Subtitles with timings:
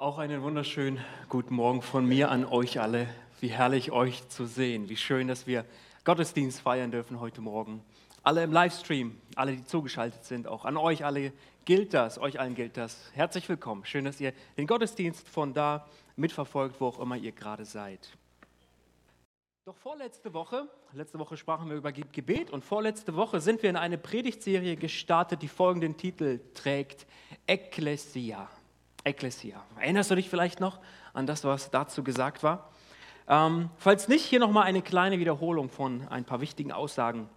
[0.00, 0.98] Auch einen wunderschönen
[1.28, 3.06] guten Morgen von mir an euch alle.
[3.40, 4.88] Wie herrlich euch zu sehen.
[4.88, 5.66] Wie schön, dass wir
[6.04, 7.84] Gottesdienst feiern dürfen heute Morgen.
[8.22, 11.34] Alle im Livestream, alle, die zugeschaltet sind, auch an euch alle
[11.66, 13.10] gilt das, euch allen gilt das.
[13.12, 13.84] Herzlich willkommen.
[13.84, 15.86] Schön, dass ihr den Gottesdienst von da
[16.16, 18.16] mitverfolgt, wo auch immer ihr gerade seid.
[19.66, 23.76] Doch vorletzte Woche, letzte Woche sprachen wir über Gebet und vorletzte Woche sind wir in
[23.76, 27.06] eine Predigtserie gestartet, die folgenden Titel trägt:
[27.46, 28.48] Ekklesia.
[29.04, 29.64] Ekklesia.
[29.78, 30.78] Erinnerst du dich vielleicht noch
[31.12, 32.70] an das, was dazu gesagt war?
[33.28, 37.28] Ähm, falls nicht, hier nochmal eine kleine Wiederholung von ein paar wichtigen Aussagen.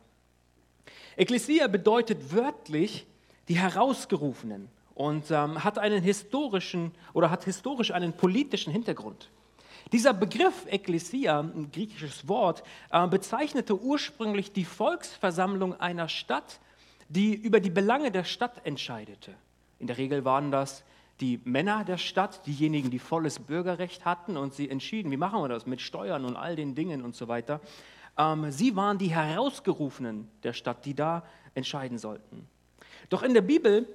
[1.16, 3.06] Ekklesia bedeutet wörtlich
[3.48, 9.30] die Herausgerufenen und ähm, hat einen historischen oder hat historisch einen politischen Hintergrund.
[9.92, 16.60] Dieser Begriff Ekklesia, ein griechisches Wort, äh, bezeichnete ursprünglich die Volksversammlung einer Stadt,
[17.10, 19.36] die über die Belange der Stadt entscheidete.
[19.78, 20.84] In der Regel waren das
[21.20, 25.48] die Männer der Stadt, diejenigen, die volles Bürgerrecht hatten und sie entschieden, wie machen wir
[25.48, 27.62] das mit Steuern und all den Dingen und so weiter.
[28.18, 31.24] Ähm, sie waren die Herausgerufenen der Stadt, die da
[31.54, 32.48] entscheiden sollten.
[33.10, 33.88] Doch in der Bibel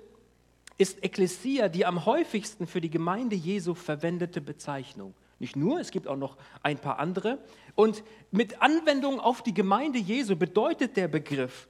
[0.77, 5.15] ist Ekklesia die am häufigsten für die Gemeinde Jesu verwendete Bezeichnung.
[5.41, 7.39] Nicht nur, es gibt auch noch ein paar andere.
[7.75, 11.69] Und mit Anwendung auf die Gemeinde Jesu bedeutet der Begriff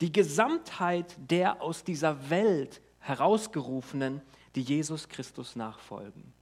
[0.00, 4.22] die Gesamtheit der aus dieser Welt herausgerufenen,
[4.54, 6.32] die Jesus Christus nachfolgen.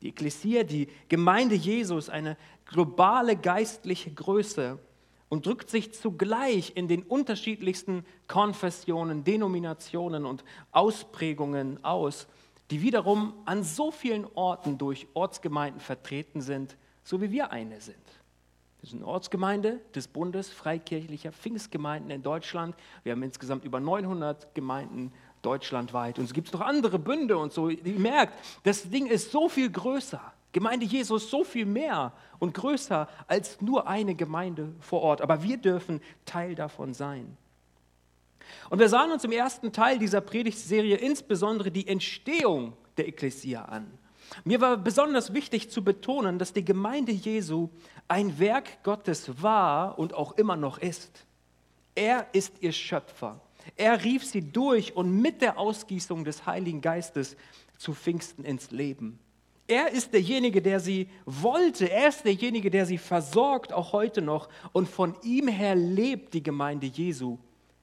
[0.00, 4.78] Die Ekklesia, die Gemeinde Jesus, eine globale geistliche Größe
[5.28, 12.26] und drückt sich zugleich in den unterschiedlichsten Konfessionen, Denominationen und Ausprägungen aus,
[12.70, 17.96] die wiederum an so vielen Orten durch Ortsgemeinden vertreten sind, so wie wir eine sind.
[18.80, 22.74] Wir sind eine Ortsgemeinde des Bundes freikirchlicher Pfingstgemeinden in Deutschland.
[23.04, 26.18] Wir haben insgesamt über 900 Gemeinden deutschlandweit.
[26.18, 27.68] Und es gibt noch andere Bünde und so.
[27.68, 30.20] Ihr merkt, das Ding ist so viel größer.
[30.52, 35.20] Gemeinde Jesus so viel mehr und größer als nur eine Gemeinde vor Ort.
[35.22, 37.36] Aber wir dürfen Teil davon sein.
[38.68, 43.86] Und wir sahen uns im ersten Teil dieser Predigtserie insbesondere die Entstehung der Ekklesia an.
[44.44, 47.68] Mir war besonders wichtig zu betonen, dass die Gemeinde Jesu
[48.08, 51.26] ein Werk Gottes war und auch immer noch ist.
[51.94, 53.40] Er ist ihr Schöpfer.
[53.76, 57.36] Er rief sie durch und mit der Ausgießung des Heiligen Geistes
[57.78, 59.18] zu Pfingsten ins Leben.
[59.68, 61.90] Er ist derjenige, der sie wollte.
[61.90, 64.48] Er ist derjenige, der sie versorgt, auch heute noch.
[64.72, 67.38] Und von ihm her lebt die Gemeinde Jesu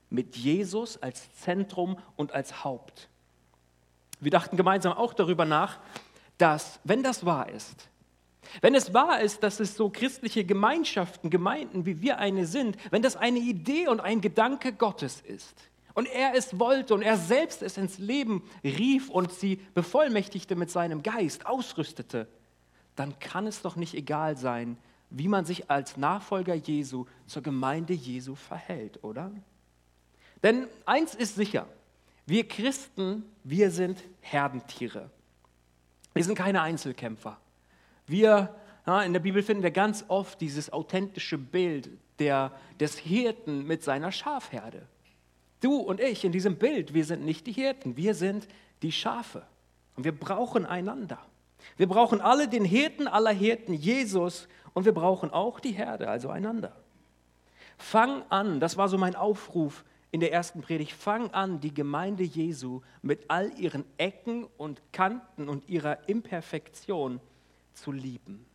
[0.09, 3.09] mit Jesus als Zentrum und als Haupt.
[4.19, 5.79] Wir dachten gemeinsam auch darüber nach,
[6.38, 7.89] dass, wenn das wahr ist,
[8.61, 13.01] wenn es wahr ist, dass es so christliche Gemeinschaften, Gemeinden, wie wir eine sind, wenn
[13.01, 15.55] das eine Idee und ein Gedanke Gottes ist
[15.94, 20.72] und er es wollte und er selbst es ins Leben rief und sie bevollmächtigte mit
[20.72, 22.27] seinem Geist, ausrüstete,
[22.95, 24.77] dann kann es doch nicht egal sein,
[25.09, 29.31] wie man sich als Nachfolger Jesu zur Gemeinde Jesu verhält, oder?
[30.44, 31.67] Denn eins ist sicher,
[32.25, 35.09] wir Christen, wir sind Herdentiere.
[36.13, 37.39] Wir sind keine Einzelkämpfer.
[38.09, 38.55] Wir,
[38.87, 43.83] ja, in der Bibel finden wir ganz oft dieses authentische Bild der, des Hirten mit
[43.83, 44.87] seiner Schafherde.
[45.61, 48.47] Du und ich in diesem Bild, wir sind nicht die Hirten, wir sind
[48.81, 49.45] die Schafe.
[49.95, 51.19] Und wir brauchen einander.
[51.77, 56.29] Wir brauchen alle den Hirten aller Hirten, Jesus, und wir brauchen auch die Herde, also
[56.29, 56.75] einander.
[57.77, 62.23] Fang an, das war so mein Aufruf in der ersten Predigt, fang an, die Gemeinde
[62.23, 67.19] Jesu mit all ihren Ecken und Kanten und ihrer Imperfektion
[67.81, 68.45] zu lieben.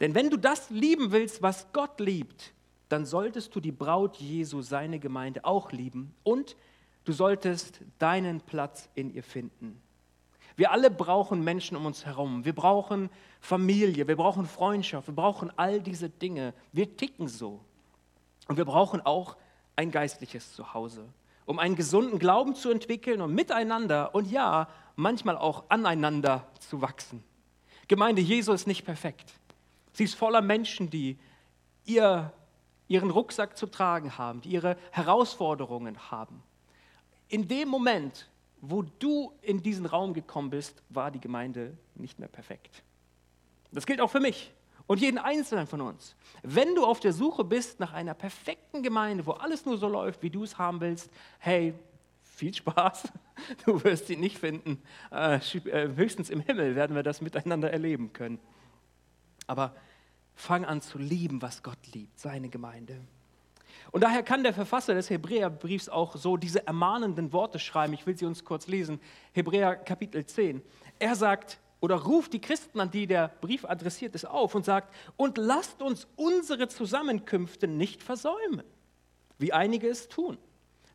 [0.00, 2.52] Denn wenn du das lieben willst, was Gott liebt,
[2.88, 6.56] dann solltest du die Braut Jesu, seine Gemeinde, auch lieben und
[7.04, 9.80] du solltest deinen Platz in ihr finden.
[10.56, 12.44] Wir alle brauchen Menschen um uns herum.
[12.44, 13.10] Wir brauchen
[13.40, 16.54] Familie, wir brauchen Freundschaft, wir brauchen all diese Dinge.
[16.72, 17.60] Wir ticken so.
[18.48, 19.36] Und wir brauchen auch
[19.74, 21.04] ein geistliches Zuhause,
[21.44, 27.22] um einen gesunden Glauben zu entwickeln und miteinander und ja, manchmal auch aneinander zu wachsen.
[27.88, 29.32] Gemeinde Jesu ist nicht perfekt.
[29.92, 31.18] Sie ist voller Menschen, die
[31.84, 32.32] ihr,
[32.88, 36.42] ihren Rucksack zu tragen haben, die ihre Herausforderungen haben.
[37.28, 38.28] In dem Moment,
[38.60, 42.82] wo du in diesen Raum gekommen bist, war die Gemeinde nicht mehr perfekt.
[43.72, 44.52] Das gilt auch für mich
[44.86, 46.14] und jeden Einzelnen von uns.
[46.42, 50.22] Wenn du auf der Suche bist nach einer perfekten Gemeinde, wo alles nur so läuft,
[50.22, 51.74] wie du es haben willst, hey,
[52.36, 53.08] viel Spaß.
[53.66, 54.82] Du wirst sie nicht finden.
[55.12, 58.38] Äh, äh, höchstens im Himmel werden wir das miteinander erleben können.
[59.46, 59.76] Aber
[60.34, 62.98] fang an zu lieben, was Gott liebt, seine Gemeinde.
[63.92, 67.92] Und daher kann der Verfasser des Hebräerbriefs auch so diese ermahnenden Worte schreiben.
[67.92, 69.00] Ich will sie uns kurz lesen.
[69.32, 70.62] Hebräer Kapitel 10.
[70.98, 74.94] Er sagt, oder ruft die Christen, an die der Brief adressiert ist, auf und sagt,
[75.16, 78.62] und lasst uns unsere Zusammenkünfte nicht versäumen,
[79.38, 80.38] wie einige es tun,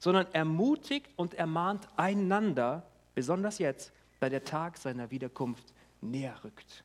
[0.02, 2.84] sondern ermutigt und ermahnt einander,
[3.14, 6.84] besonders jetzt, da der Tag seiner Wiederkunft näher rückt.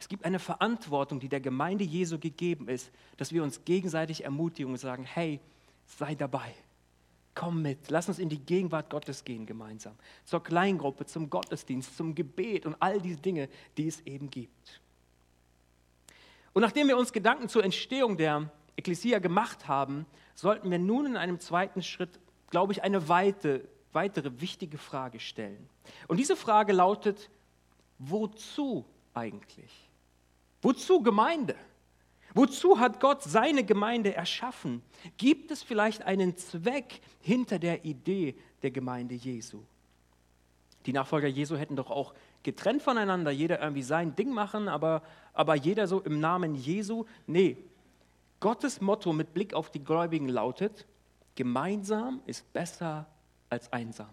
[0.00, 4.72] Es gibt eine Verantwortung, die der Gemeinde Jesu gegeben ist, dass wir uns gegenseitig ermutigen
[4.72, 5.38] und sagen, hey,
[5.86, 6.52] sei dabei.
[7.36, 9.94] Komm mit, lass uns in die Gegenwart Gottes gehen gemeinsam.
[10.24, 14.80] Zur Kleingruppe, zum Gottesdienst, zum Gebet und all diese Dinge, die es eben gibt.
[16.52, 21.16] Und nachdem wir uns Gedanken zur Entstehung der Ekklesia gemacht haben, sollten wir nun in
[21.16, 22.18] einem zweiten Schritt,
[22.52, 25.68] glaube ich, eine weite, weitere wichtige Frage stellen.
[26.06, 27.30] Und diese Frage lautet,
[27.98, 28.84] wozu
[29.14, 29.88] eigentlich?
[30.60, 31.56] Wozu Gemeinde?
[32.34, 34.82] Wozu hat Gott seine Gemeinde erschaffen?
[35.16, 39.62] Gibt es vielleicht einen Zweck hinter der Idee der Gemeinde Jesu?
[40.84, 42.12] Die Nachfolger Jesu hätten doch auch
[42.42, 45.02] getrennt voneinander, jeder irgendwie sein Ding machen, aber,
[45.32, 47.06] aber jeder so im Namen Jesu.
[47.26, 47.56] Nee,
[48.40, 50.86] Gottes Motto mit Blick auf die Gläubigen lautet,
[51.34, 53.06] gemeinsam ist besser
[53.48, 54.10] als einsam.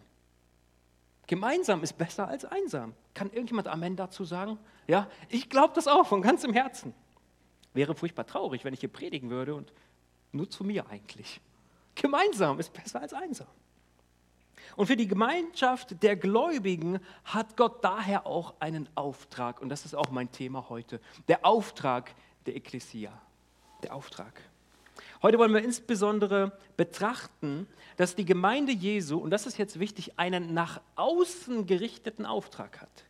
[1.27, 2.93] Gemeinsam ist besser als einsam.
[3.13, 4.57] Kann irgendjemand Amen dazu sagen?
[4.87, 6.93] Ja, ich glaube das auch von ganzem Herzen.
[7.73, 9.71] Wäre furchtbar traurig, wenn ich hier predigen würde und
[10.31, 11.39] nur zu mir eigentlich.
[11.95, 13.47] Gemeinsam ist besser als einsam.
[14.75, 19.61] Und für die Gemeinschaft der Gläubigen hat Gott daher auch einen Auftrag.
[19.61, 20.99] Und das ist auch mein Thema heute.
[21.27, 22.13] Der Auftrag
[22.45, 23.11] der Ekklesia.
[23.83, 24.41] Der Auftrag.
[25.21, 27.67] Heute wollen wir insbesondere betrachten,
[27.97, 33.03] dass die Gemeinde Jesu, und das ist jetzt wichtig, einen nach außen gerichteten Auftrag hat.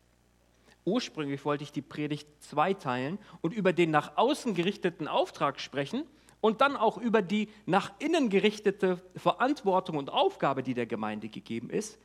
[0.85, 6.03] Ursprünglich wollte ich die Predigt zweiteilen und über den nach außen gerichteten Auftrag sprechen
[6.41, 11.69] und dann auch über die nach innen gerichtete Verantwortung und Aufgabe, die der Gemeinde gegeben
[11.69, 12.00] ist.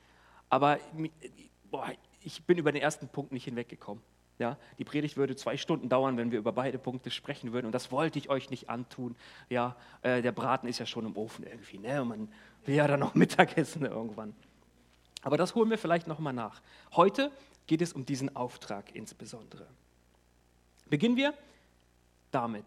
[0.50, 0.78] Aber
[1.70, 1.90] boah,
[2.20, 4.02] ich bin über den ersten Punkt nicht hinweggekommen.
[4.38, 7.66] Ja, die Predigt würde zwei Stunden dauern, wenn wir über beide Punkte sprechen würden.
[7.66, 9.14] Und das wollte ich euch nicht antun.
[9.48, 11.78] Ja, äh, der Braten ist ja schon im Ofen irgendwie.
[11.78, 12.02] Ne?
[12.02, 12.28] Und man
[12.66, 14.34] will ja dann noch Mittagessen irgendwann.
[15.22, 16.60] Aber das holen wir vielleicht nochmal nach.
[16.96, 17.30] Heute
[17.66, 19.66] geht es um diesen Auftrag insbesondere.
[20.90, 21.32] Beginnen wir
[22.30, 22.66] damit.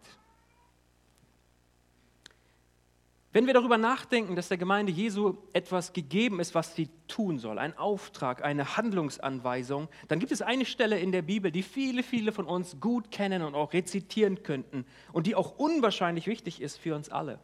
[3.37, 7.59] Wenn wir darüber nachdenken, dass der Gemeinde Jesu etwas gegeben ist, was sie tun soll,
[7.59, 12.31] ein Auftrag, eine Handlungsanweisung, dann gibt es eine Stelle in der Bibel, die viele, viele
[12.31, 16.95] von uns gut kennen und auch rezitieren könnten und die auch unwahrscheinlich wichtig ist für
[16.95, 17.37] uns alle.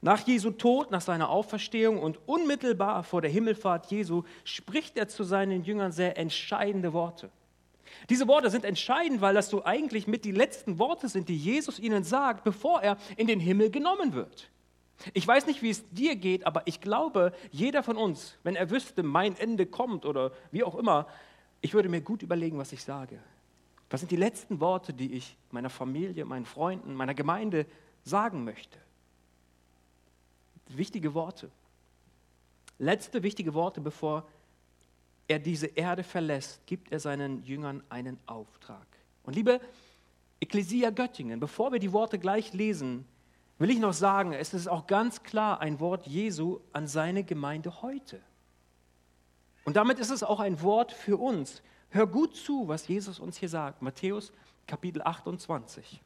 [0.00, 5.24] Nach Jesu Tod, nach seiner Auferstehung und unmittelbar vor der Himmelfahrt Jesu spricht er zu
[5.24, 7.30] seinen Jüngern sehr entscheidende Worte.
[8.10, 11.80] Diese Worte sind entscheidend, weil das so eigentlich mit die letzten Worte sind, die Jesus
[11.80, 14.52] ihnen sagt, bevor er in den Himmel genommen wird.
[15.14, 18.70] Ich weiß nicht, wie es dir geht, aber ich glaube, jeder von uns, wenn er
[18.70, 21.06] wüsste, mein Ende kommt oder wie auch immer,
[21.60, 23.18] ich würde mir gut überlegen, was ich sage.
[23.88, 27.66] Was sind die letzten Worte, die ich meiner Familie, meinen Freunden, meiner Gemeinde
[28.04, 28.78] sagen möchte?
[30.68, 31.50] Wichtige Worte.
[32.78, 34.26] Letzte wichtige Worte, bevor
[35.26, 38.86] er diese Erde verlässt, gibt er seinen Jüngern einen Auftrag.
[39.24, 39.60] Und liebe
[40.40, 43.04] Ecclesia Göttingen, bevor wir die Worte gleich lesen,
[43.60, 47.82] will ich noch sagen, es ist auch ganz klar ein Wort Jesu an seine Gemeinde
[47.82, 48.20] heute.
[49.64, 51.62] Und damit ist es auch ein Wort für uns.
[51.90, 53.82] Hör gut zu, was Jesus uns hier sagt.
[53.82, 54.32] Matthäus
[54.66, 56.00] Kapitel 28.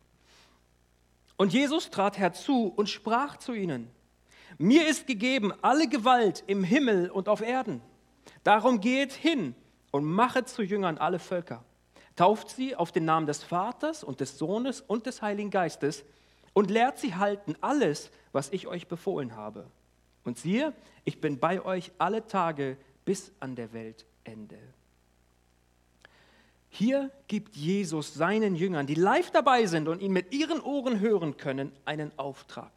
[1.37, 3.89] Und Jesus trat herzu und sprach zu ihnen,
[4.59, 7.81] mir ist gegeben alle Gewalt im Himmel und auf Erden.
[8.43, 9.55] Darum geht hin
[9.93, 11.63] und machet zu Jüngern alle Völker.
[12.17, 16.05] Tauft sie auf den Namen des Vaters und des Sohnes und des Heiligen Geistes
[16.55, 19.67] und lehrt sie halten alles, was ich euch befohlen habe.
[20.25, 20.73] Und siehe,
[21.05, 24.59] ich bin bei euch alle Tage bis an der Weltende.
[26.71, 31.37] Hier gibt Jesus seinen Jüngern, die live dabei sind und ihn mit ihren Ohren hören
[31.37, 32.73] können, einen Auftrag.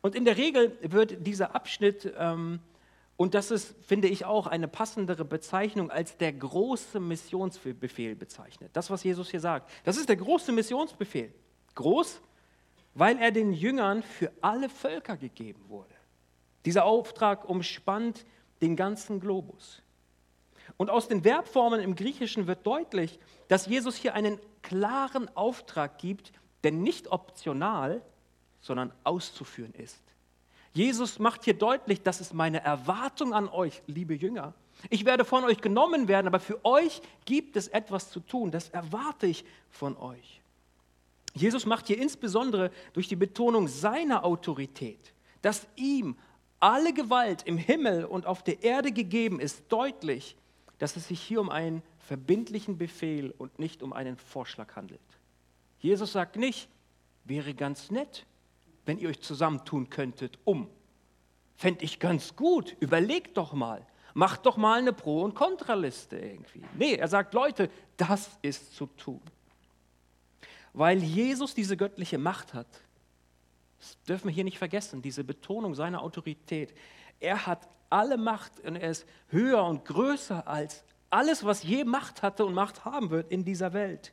[0.00, 2.60] Und in der Regel wird dieser Abschnitt, ähm,
[3.16, 8.70] und das ist, finde ich, auch eine passendere Bezeichnung, als der große Missionsbefehl bezeichnet.
[8.72, 11.32] Das, was Jesus hier sagt, das ist der große Missionsbefehl.
[11.74, 12.20] Groß,
[12.94, 15.94] weil er den Jüngern für alle Völker gegeben wurde.
[16.64, 18.24] Dieser Auftrag umspannt
[18.60, 19.82] den ganzen Globus.
[20.76, 23.18] Und aus den Verbformen im Griechischen wird deutlich,
[23.48, 26.32] dass Jesus hier einen klaren Auftrag gibt,
[26.62, 28.02] der nicht optional,
[28.60, 30.02] sondern auszuführen ist.
[30.72, 34.54] Jesus macht hier deutlich, das ist meine Erwartung an euch, liebe Jünger.
[34.88, 38.50] Ich werde von euch genommen werden, aber für euch gibt es etwas zu tun.
[38.50, 40.41] Das erwarte ich von euch.
[41.34, 46.16] Jesus macht hier insbesondere durch die Betonung seiner Autorität, dass ihm
[46.60, 50.36] alle Gewalt im Himmel und auf der Erde gegeben ist, deutlich,
[50.78, 55.00] dass es sich hier um ein verbindlichen Befehl und nicht um einen Vorschlag handelt.
[55.78, 56.68] Jesus sagt nicht,
[57.24, 58.26] wäre ganz nett,
[58.84, 60.68] wenn ihr euch zusammentun könntet, um.
[61.56, 66.62] Fände ich ganz gut, überlegt doch mal, macht doch mal eine Pro- und Kontraliste irgendwie.
[66.76, 69.20] Nee, er sagt, Leute, das ist zu tun.
[70.72, 72.66] Weil Jesus diese göttliche Macht hat,
[73.78, 76.72] das dürfen wir hier nicht vergessen, diese Betonung seiner Autorität.
[77.20, 82.22] Er hat alle Macht und er ist höher und größer als alles, was je Macht
[82.22, 84.12] hatte und Macht haben wird in dieser Welt.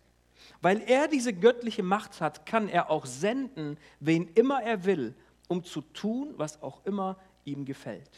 [0.61, 5.15] Weil er diese göttliche Macht hat, kann er auch senden, wen immer er will,
[5.47, 8.09] um zu tun, was auch immer ihm gefällt.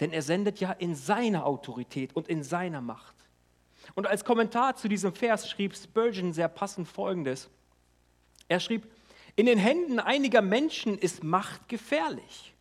[0.00, 3.14] Denn er sendet ja in seiner Autorität und in seiner Macht.
[3.94, 7.48] Und als Kommentar zu diesem Vers schrieb Spurgeon sehr passend Folgendes.
[8.48, 8.86] Er schrieb,
[9.36, 12.54] in den Händen einiger Menschen ist Macht gefährlich.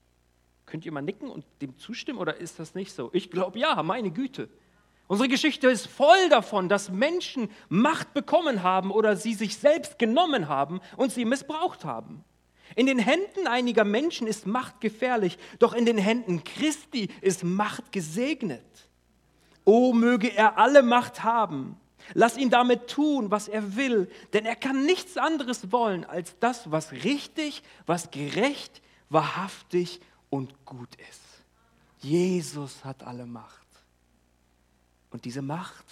[0.65, 3.09] Könnt ihr mal nicken und dem zustimmen oder ist das nicht so?
[3.13, 4.47] Ich glaube ja, meine Güte.
[5.07, 10.47] Unsere Geschichte ist voll davon, dass Menschen Macht bekommen haben oder sie sich selbst genommen
[10.47, 12.23] haben und sie missbraucht haben.
[12.77, 17.91] In den Händen einiger Menschen ist Macht gefährlich, doch in den Händen Christi ist Macht
[17.91, 18.63] gesegnet.
[19.65, 21.77] O möge er alle Macht haben.
[22.13, 26.71] Lass ihn damit tun, was er will, denn er kann nichts anderes wollen als das,
[26.71, 31.21] was richtig, was gerecht, wahrhaftig und gut ist.
[31.99, 33.67] Jesus hat alle Macht.
[35.11, 35.85] Und diese Macht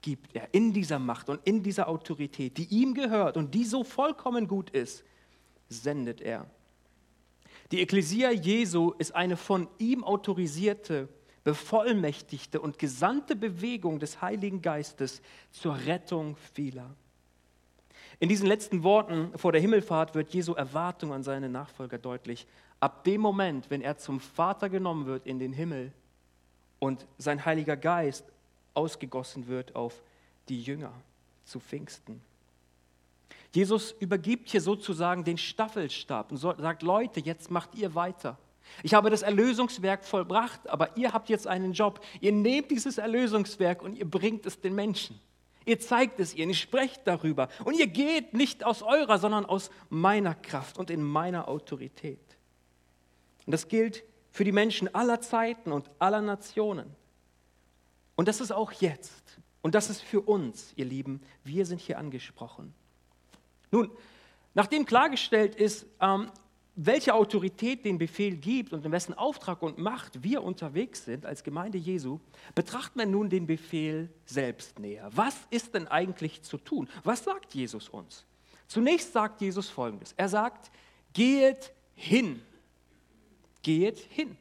[0.00, 0.52] gibt er.
[0.54, 4.70] In dieser Macht und in dieser Autorität, die ihm gehört und die so vollkommen gut
[4.70, 5.04] ist,
[5.68, 6.46] sendet er.
[7.70, 11.08] Die Ekklesia Jesu ist eine von ihm autorisierte,
[11.44, 16.90] bevollmächtigte und gesandte Bewegung des Heiligen Geistes zur Rettung vieler.
[18.18, 22.46] In diesen letzten Worten vor der Himmelfahrt wird Jesu Erwartung an seine Nachfolger deutlich.
[22.78, 25.92] Ab dem Moment, wenn er zum Vater genommen wird in den Himmel,
[26.80, 28.24] und sein Heiliger Geist
[28.74, 30.02] ausgegossen wird auf
[30.48, 30.92] die Jünger
[31.44, 32.20] zu Pfingsten.
[33.52, 38.38] Jesus übergibt hier sozusagen den Staffelstab und sagt, Leute, jetzt macht ihr weiter.
[38.82, 42.00] Ich habe das Erlösungswerk vollbracht, aber ihr habt jetzt einen Job.
[42.20, 45.20] Ihr nehmt dieses Erlösungswerk und ihr bringt es den Menschen.
[45.66, 47.48] Ihr zeigt es ihnen, ihr sprecht darüber.
[47.64, 52.18] Und ihr geht nicht aus eurer, sondern aus meiner Kraft und in meiner Autorität.
[53.46, 56.94] Und das gilt für die Menschen aller Zeiten und aller Nationen.
[58.16, 59.38] Und das ist auch jetzt.
[59.62, 61.22] Und das ist für uns, ihr Lieben.
[61.44, 62.74] Wir sind hier angesprochen.
[63.70, 63.90] Nun,
[64.54, 66.30] nachdem klargestellt ist, ähm,
[66.76, 71.42] welche Autorität den Befehl gibt und in wessen Auftrag und Macht wir unterwegs sind als
[71.42, 72.20] Gemeinde Jesu,
[72.54, 75.10] betrachten wir nun den Befehl selbst näher.
[75.12, 76.88] Was ist denn eigentlich zu tun?
[77.04, 78.24] Was sagt Jesus uns?
[78.68, 80.14] Zunächst sagt Jesus Folgendes.
[80.16, 80.70] Er sagt,
[81.12, 82.40] geht hin
[83.62, 84.36] geht hin.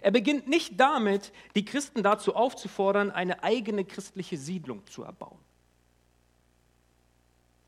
[0.00, 5.38] Er beginnt nicht damit, die Christen dazu aufzufordern, eine eigene christliche Siedlung zu erbauen.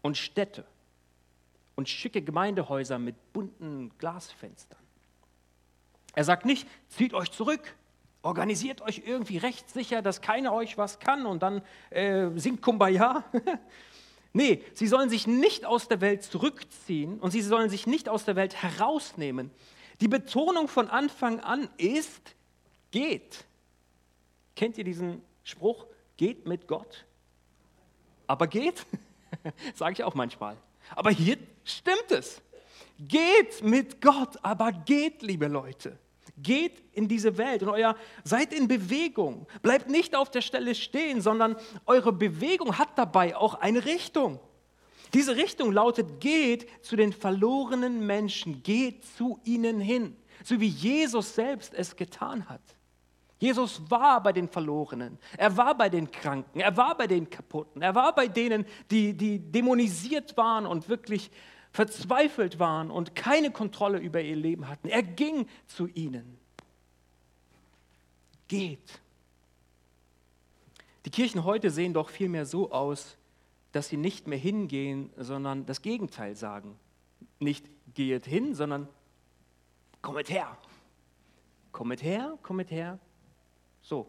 [0.02, 0.66] Und Städte
[1.80, 4.78] und schicke Gemeindehäuser mit bunten Glasfenstern.
[6.14, 7.74] Er sagt nicht, zieht euch zurück,
[8.20, 13.24] organisiert euch irgendwie rechtssicher, dass keiner euch was kann und dann äh, singt Kumbaya.
[14.34, 18.26] nee, sie sollen sich nicht aus der Welt zurückziehen und sie sollen sich nicht aus
[18.26, 19.50] der Welt herausnehmen,
[20.02, 22.34] die Betonung von Anfang an ist,
[22.90, 23.46] geht.
[24.54, 25.86] Kennt ihr diesen Spruch?
[26.18, 27.06] Geht mit Gott.
[28.26, 28.84] Aber geht?
[29.74, 30.58] Sage ich auch manchmal.
[30.94, 32.40] Aber hier stimmt es.
[32.98, 35.98] Geht mit Gott, aber geht, liebe Leute.
[36.36, 39.46] Geht in diese Welt und euer, seid in Bewegung.
[39.62, 44.40] Bleibt nicht auf der Stelle stehen, sondern eure Bewegung hat dabei auch eine Richtung.
[45.12, 51.34] Diese Richtung lautet, geht zu den verlorenen Menschen, geht zu ihnen hin, so wie Jesus
[51.34, 52.62] selbst es getan hat.
[53.40, 57.80] Jesus war bei den Verlorenen, er war bei den Kranken, er war bei den Kaputten,
[57.80, 61.30] er war bei denen, die, die dämonisiert waren und wirklich
[61.72, 64.88] verzweifelt waren und keine Kontrolle über ihr Leben hatten.
[64.88, 66.38] Er ging zu ihnen.
[68.46, 69.00] Geht.
[71.06, 73.16] Die Kirchen heute sehen doch vielmehr so aus,
[73.72, 76.78] dass sie nicht mehr hingehen, sondern das Gegenteil sagen.
[77.38, 78.86] Nicht geht hin, sondern
[80.02, 80.58] kommet her.
[81.72, 82.98] Kommet her, kommet her.
[83.90, 84.06] So.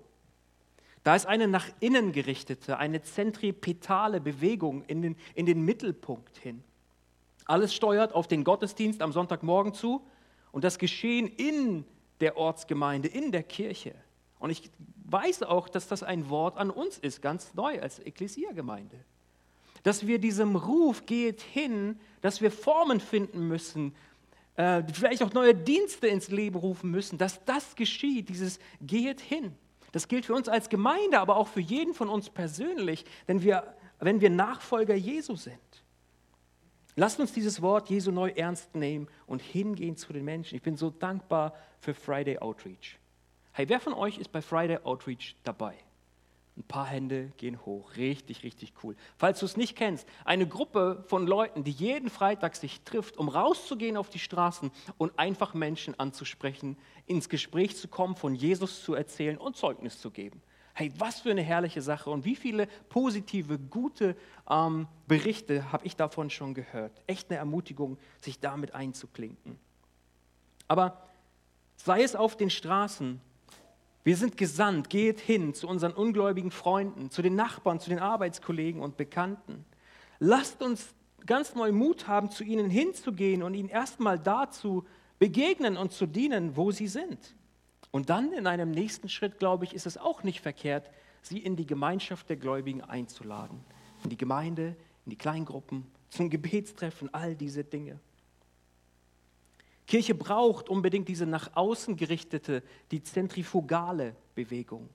[1.04, 6.64] Da ist eine nach innen gerichtete, eine zentripetale Bewegung in den, in den Mittelpunkt hin.
[7.46, 10.04] Alles steuert auf den Gottesdienst am Sonntagmorgen zu
[10.52, 11.84] und das Geschehen in
[12.20, 13.96] der Ortsgemeinde, in der Kirche.
[14.38, 14.70] Und ich
[15.06, 19.04] weiß auch, dass das ein Wort an uns ist, ganz neu als Ekklesiagemeinde
[19.84, 23.96] dass wir diesem Ruf geht hin, dass wir Formen finden müssen,
[24.56, 29.56] äh, vielleicht auch neue Dienste ins Leben rufen müssen, dass das geschieht, dieses geht hin.
[29.92, 33.76] Das gilt für uns als Gemeinde, aber auch für jeden von uns persönlich, denn wir,
[34.00, 35.60] wenn wir Nachfolger Jesu sind.
[36.96, 40.56] Lasst uns dieses Wort Jesu neu ernst nehmen und hingehen zu den Menschen.
[40.56, 43.00] Ich bin so dankbar für Friday Outreach.
[43.54, 45.76] Hey, wer von euch ist bei Friday Outreach dabei?
[46.62, 47.96] Ein paar Hände gehen hoch.
[47.98, 48.96] Richtig, richtig cool.
[49.18, 53.30] Falls du es nicht kennst, eine Gruppe von Leuten, die jeden Freitag sich trifft, um
[53.30, 56.78] rauszugehen auf die Straßen und einfach Menschen anzusprechen,
[57.08, 60.40] ins Gespräch zu kommen, von Jesus zu erzählen und Zeugnis zu geben.
[60.76, 64.16] Hey, was für eine herrliche Sache und wie viele positive, gute
[64.48, 67.02] ähm, Berichte habe ich davon schon gehört.
[67.08, 69.58] Echt eine Ermutigung, sich damit einzuklinken.
[70.68, 71.02] Aber
[71.76, 73.20] sei es auf den Straßen,
[74.04, 78.82] wir sind gesandt, geht hin zu unseren ungläubigen Freunden, zu den Nachbarn, zu den Arbeitskollegen
[78.82, 79.66] und Bekannten.
[80.20, 84.86] Lasst uns ganz neu Mut haben, zu ihnen hinzugehen und ihnen erstmal dazu
[85.20, 87.36] begegnen und zu dienen, wo sie sind.
[87.92, 90.90] Und dann in einem nächsten Schritt, glaube ich, ist es auch nicht verkehrt,
[91.22, 93.60] sie in die Gemeinschaft der Gläubigen einzuladen.
[94.04, 98.00] In die Gemeinde, in die Kleingruppen, zum Gebetstreffen, all diese Dinge.
[99.92, 104.88] Kirche braucht unbedingt diese nach außen gerichtete, die zentrifugale Bewegung.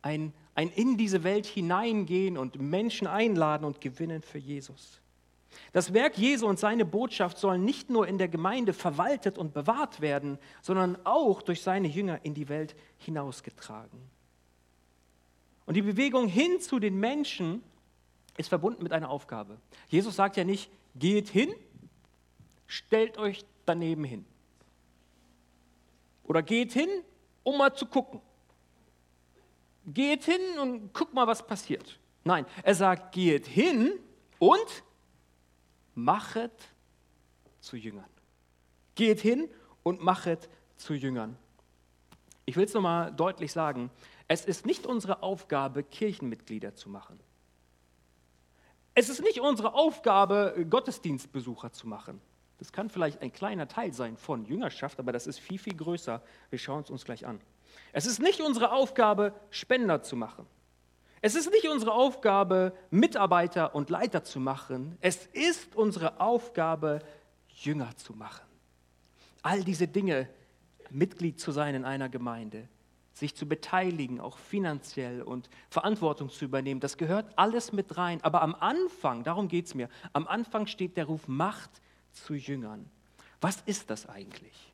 [0.00, 5.02] Ein, ein in diese Welt hineingehen und Menschen einladen und gewinnen für Jesus.
[5.74, 10.00] Das Werk Jesu und seine Botschaft sollen nicht nur in der Gemeinde verwaltet und bewahrt
[10.00, 14.00] werden, sondern auch durch seine Jünger in die Welt hinausgetragen.
[15.66, 17.62] Und die Bewegung hin zu den Menschen
[18.38, 19.58] ist verbunden mit einer Aufgabe.
[19.88, 21.52] Jesus sagt ja nicht, geht hin,
[22.66, 24.24] stellt euch daneben hin.
[26.24, 26.88] Oder geht hin,
[27.42, 28.20] um mal zu gucken.
[29.86, 31.98] Geht hin und guck mal, was passiert.
[32.24, 33.98] Nein, er sagt, geht hin
[34.38, 34.84] und
[35.94, 36.52] machet
[37.60, 38.08] zu Jüngern.
[38.94, 39.48] Geht hin
[39.82, 41.36] und machet zu Jüngern.
[42.44, 43.90] Ich will es nochmal deutlich sagen,
[44.28, 47.18] es ist nicht unsere Aufgabe, Kirchenmitglieder zu machen.
[48.94, 52.20] Es ist nicht unsere Aufgabe, Gottesdienstbesucher zu machen.
[52.62, 56.22] Das kann vielleicht ein kleiner Teil sein von Jüngerschaft, aber das ist viel, viel größer.
[56.48, 57.40] Wir schauen es uns gleich an.
[57.92, 60.46] Es ist nicht unsere Aufgabe, Spender zu machen.
[61.22, 64.96] Es ist nicht unsere Aufgabe, Mitarbeiter und Leiter zu machen.
[65.00, 67.00] Es ist unsere Aufgabe,
[67.48, 68.46] Jünger zu machen.
[69.42, 70.28] All diese Dinge,
[70.88, 72.68] Mitglied zu sein in einer Gemeinde,
[73.12, 78.22] sich zu beteiligen, auch finanziell und Verantwortung zu übernehmen, das gehört alles mit rein.
[78.22, 82.88] Aber am Anfang, darum geht es mir, am Anfang steht der Ruf Macht zu Jüngern.
[83.40, 84.72] Was ist das eigentlich?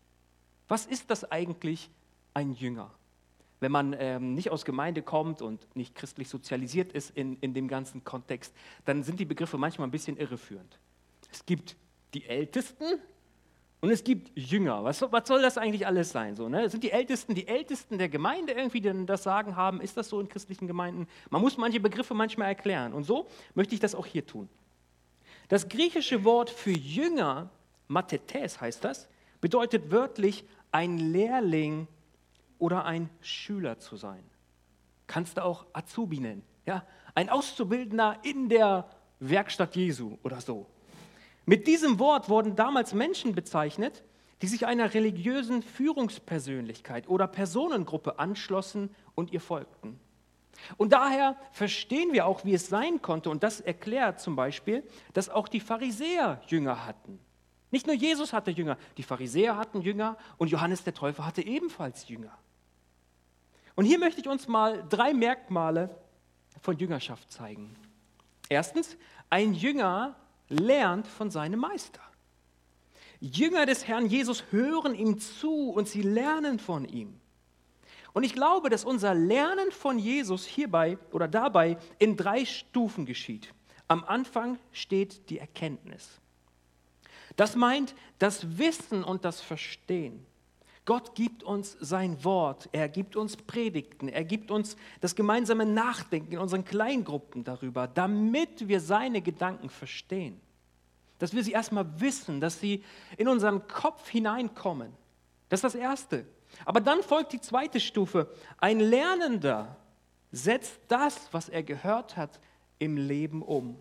[0.69, 1.91] Was ist das eigentlich,
[2.35, 2.91] ein Jünger?
[3.61, 7.69] wenn man ähm, nicht aus Gemeinde kommt und nicht christlich sozialisiert ist in, in dem
[7.69, 10.79] ganzen Kontext, dann sind die Begriffe manchmal ein bisschen irreführend.
[11.31, 11.77] Es gibt
[12.15, 12.85] die Ältesten
[13.81, 14.83] und es gibt Jünger.
[14.85, 16.37] Was, was soll das eigentlich alles sein?
[16.37, 16.69] So, ne?
[16.71, 19.81] Sind die Ältesten die Ältesten der Gemeinde irgendwie, die das Sagen haben?
[19.81, 21.07] Ist das so in christlichen Gemeinden?
[21.31, 22.93] Man muss manche Begriffe manchmal erklären.
[22.93, 24.49] Und so möchte ich das auch hier tun.
[25.49, 27.51] Das griechische Wort für Jünger,
[27.89, 29.09] Mathetes heißt das,
[29.41, 31.89] bedeutet wörtlich ein Lehrling
[32.59, 34.23] oder ein Schüler zu sein.
[35.07, 36.43] Kannst du auch Azubi nennen.
[36.67, 36.85] Ja?
[37.15, 40.67] Ein Auszubildender in der Werkstatt Jesu oder so.
[41.47, 44.05] Mit diesem Wort wurden damals Menschen bezeichnet,
[44.43, 49.99] die sich einer religiösen Führungspersönlichkeit oder Personengruppe anschlossen und ihr folgten.
[50.77, 55.29] Und daher verstehen wir auch, wie es sein konnte, und das erklärt zum Beispiel, dass
[55.29, 57.19] auch die Pharisäer Jünger hatten.
[57.71, 62.09] Nicht nur Jesus hatte Jünger, die Pharisäer hatten Jünger und Johannes der Täufer hatte ebenfalls
[62.09, 62.37] Jünger.
[63.75, 65.91] Und hier möchte ich uns mal drei Merkmale
[66.61, 67.77] von Jüngerschaft zeigen.
[68.49, 68.97] Erstens,
[69.31, 70.17] ein Jünger
[70.49, 72.01] lernt von seinem Meister.
[73.21, 77.21] Jünger des Herrn Jesus hören ihm zu und sie lernen von ihm.
[78.13, 83.53] Und ich glaube, dass unser Lernen von Jesus hierbei oder dabei in drei Stufen geschieht.
[83.87, 86.21] Am Anfang steht die Erkenntnis.
[87.37, 90.27] Das meint das Wissen und das Verstehen.
[90.85, 96.33] Gott gibt uns sein Wort, er gibt uns Predigten, er gibt uns das gemeinsame Nachdenken
[96.33, 100.41] in unseren Kleingruppen darüber, damit wir seine Gedanken verstehen.
[101.19, 102.83] Dass wir sie erstmal wissen, dass sie
[103.19, 104.93] in unseren Kopf hineinkommen.
[105.51, 106.25] Das ist das Erste.
[106.65, 108.29] Aber dann folgt die zweite Stufe.
[108.59, 109.77] Ein Lernender
[110.33, 112.41] setzt das, was er gehört hat,
[112.79, 113.77] im Leben um.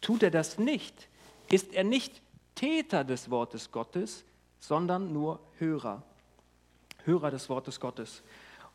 [0.00, 1.08] Tut er das nicht,
[1.50, 2.22] ist er nicht
[2.54, 4.24] Täter des Wortes Gottes,
[4.58, 6.02] sondern nur Hörer.
[7.04, 8.22] Hörer des Wortes Gottes.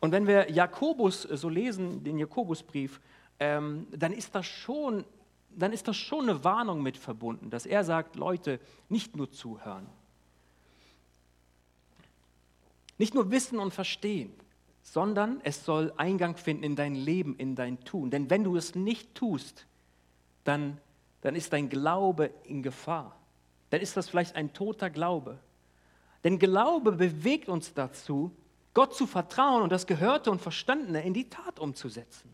[0.00, 3.00] Und wenn wir Jakobus so lesen, den Jakobusbrief,
[3.38, 5.04] ähm, dann, ist das schon,
[5.50, 9.86] dann ist das schon eine Warnung mit verbunden, dass er sagt, Leute, nicht nur zuhören.
[12.98, 14.32] Nicht nur wissen und verstehen,
[14.82, 18.10] sondern es soll Eingang finden in dein Leben, in dein Tun.
[18.10, 19.66] Denn wenn du es nicht tust,
[20.44, 20.78] dann,
[21.20, 23.18] dann ist dein Glaube in Gefahr.
[23.70, 25.38] Dann ist das vielleicht ein toter Glaube.
[26.24, 28.30] Denn Glaube bewegt uns dazu,
[28.74, 32.30] Gott zu vertrauen und das Gehörte und Verstandene in die Tat umzusetzen.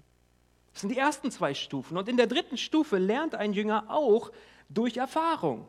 [0.73, 1.97] Das sind die ersten zwei Stufen.
[1.97, 4.33] Und in der dritten Stufe lernt ein Jünger auch
[4.69, 5.69] durch Erfahrung.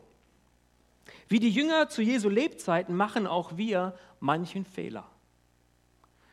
[1.28, 5.06] Wie die Jünger zu Jesu Lebzeiten machen auch wir manchen Fehler.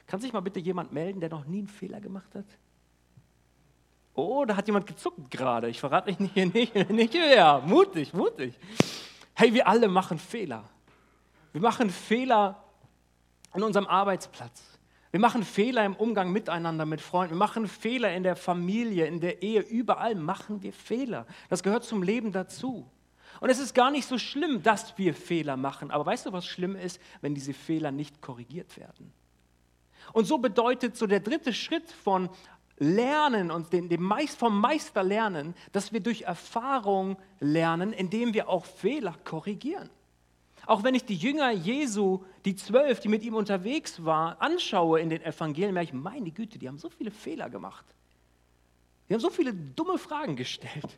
[0.07, 2.45] Kann sich mal bitte jemand melden, der noch nie einen Fehler gemacht hat?
[4.13, 5.69] Oh, da hat jemand gezuckt gerade.
[5.69, 7.62] Ich verrate euch nicht, nicht, nicht wer.
[7.62, 8.53] Mutig, mutig.
[9.34, 10.65] Hey, wir alle machen Fehler.
[11.53, 12.63] Wir machen Fehler
[13.51, 14.79] an unserem Arbeitsplatz.
[15.12, 17.36] Wir machen Fehler im Umgang miteinander, mit Freunden.
[17.36, 19.62] Wir machen Fehler in der Familie, in der Ehe.
[19.62, 21.25] Überall machen wir Fehler.
[21.49, 22.89] Das gehört zum Leben dazu.
[23.39, 25.91] Und es ist gar nicht so schlimm, dass wir Fehler machen.
[25.91, 29.12] Aber weißt du, was schlimm ist, wenn diese Fehler nicht korrigiert werden?
[30.13, 32.30] Und so bedeutet so der dritte Schritt von
[32.78, 38.50] Lernen und dem, dem Meist, vom Meister lernen, dass wir durch Erfahrung lernen, indem wir
[38.50, 39.89] auch Fehler korrigieren.
[40.65, 45.10] Auch wenn ich die Jünger Jesu, die zwölf, die mit ihm unterwegs waren, anschaue in
[45.10, 47.86] den Evangelien, merke ich, meine Güte, die haben so viele Fehler gemacht.
[49.08, 50.98] Die haben so viele dumme Fragen gestellt.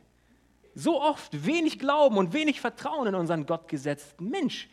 [0.74, 4.20] So oft wenig Glauben und wenig Vertrauen in unseren Gott gesetzt.
[4.20, 4.68] Mensch,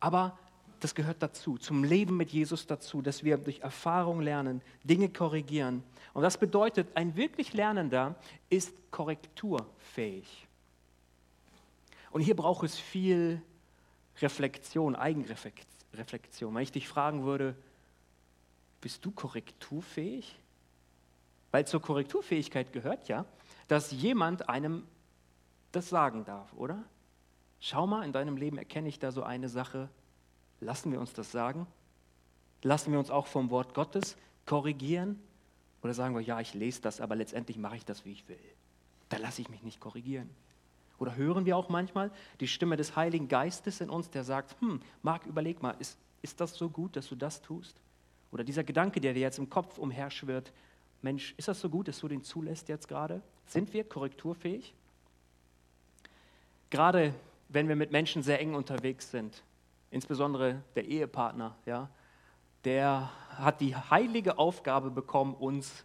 [0.00, 0.38] aber
[0.80, 5.82] das gehört dazu, zum Leben mit Jesus dazu, dass wir durch Erfahrung lernen, Dinge korrigieren.
[6.12, 8.16] Und das bedeutet, ein wirklich Lernender
[8.50, 10.46] ist korrekturfähig.
[12.10, 13.40] Und hier braucht es viel
[14.20, 16.54] Reflexion, Eigenreflexion.
[16.54, 17.56] Wenn ich dich fragen würde,
[18.80, 20.36] bist du korrekturfähig?
[21.50, 23.24] Weil zur Korrekturfähigkeit gehört ja,
[23.68, 24.86] dass jemand einem
[25.76, 26.84] das sagen darf, oder?
[27.60, 29.88] Schau mal, in deinem Leben erkenne ich da so eine Sache.
[30.60, 31.66] Lassen wir uns das sagen?
[32.62, 35.18] Lassen wir uns auch vom Wort Gottes korrigieren?
[35.82, 38.38] Oder sagen wir, ja, ich lese das, aber letztendlich mache ich das, wie ich will.
[39.08, 40.30] Da lasse ich mich nicht korrigieren.
[40.98, 42.10] Oder hören wir auch manchmal
[42.40, 46.40] die Stimme des Heiligen Geistes in uns, der sagt, hm, Marc, überleg mal, ist, ist
[46.40, 47.76] das so gut, dass du das tust?
[48.32, 50.52] Oder dieser Gedanke, der dir jetzt im Kopf umherschwirrt,
[51.02, 53.20] Mensch, ist das so gut, dass du den zulässt jetzt gerade?
[53.46, 54.74] Sind wir korrekturfähig?
[56.74, 57.14] Gerade
[57.50, 59.44] wenn wir mit Menschen sehr eng unterwegs sind,
[59.92, 61.88] insbesondere der Ehepartner, ja,
[62.64, 65.84] der hat die heilige Aufgabe bekommen, uns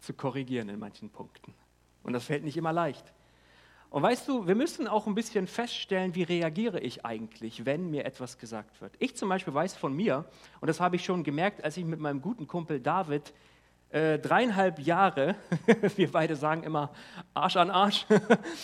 [0.00, 1.52] zu korrigieren in manchen Punkten.
[2.02, 3.12] Und das fällt nicht immer leicht.
[3.90, 8.06] Und weißt du, wir müssen auch ein bisschen feststellen, wie reagiere ich eigentlich, wenn mir
[8.06, 8.94] etwas gesagt wird.
[9.00, 10.24] Ich zum Beispiel weiß von mir,
[10.62, 13.34] und das habe ich schon gemerkt, als ich mit meinem guten Kumpel David
[13.92, 15.36] äh, dreieinhalb Jahre,
[15.96, 16.90] wir beide sagen immer
[17.34, 18.06] Arsch an Arsch,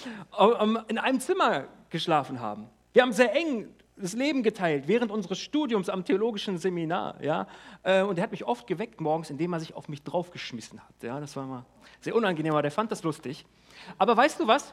[0.89, 2.69] in einem Zimmer geschlafen haben.
[2.93, 3.69] Wir haben sehr eng
[4.01, 7.23] das Leben geteilt während unseres Studiums am theologischen Seminar.
[7.23, 7.47] Ja?
[7.83, 11.03] Äh, und er hat mich oft geweckt morgens, indem er sich auf mich draufgeschmissen hat.
[11.03, 11.21] Ja?
[11.21, 11.65] Das war immer
[12.01, 13.45] sehr unangenehm, aber der fand das lustig.
[13.99, 14.73] Aber weißt du was?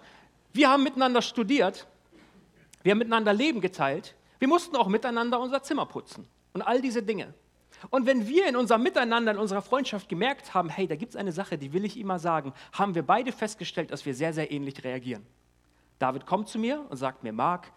[0.54, 1.88] Wir haben miteinander studiert,
[2.84, 7.04] wir haben miteinander Leben geteilt, wir mussten auch miteinander unser Zimmer putzen und all diese
[7.04, 7.34] Dinge.
[7.90, 11.16] Und wenn wir in unserem Miteinander, in unserer Freundschaft gemerkt haben, hey, da gibt es
[11.16, 14.34] eine Sache, die will ich ihm mal sagen, haben wir beide festgestellt, dass wir sehr,
[14.34, 15.26] sehr ähnlich reagieren.
[16.00, 17.72] David kommt zu mir und sagt mir, Marc,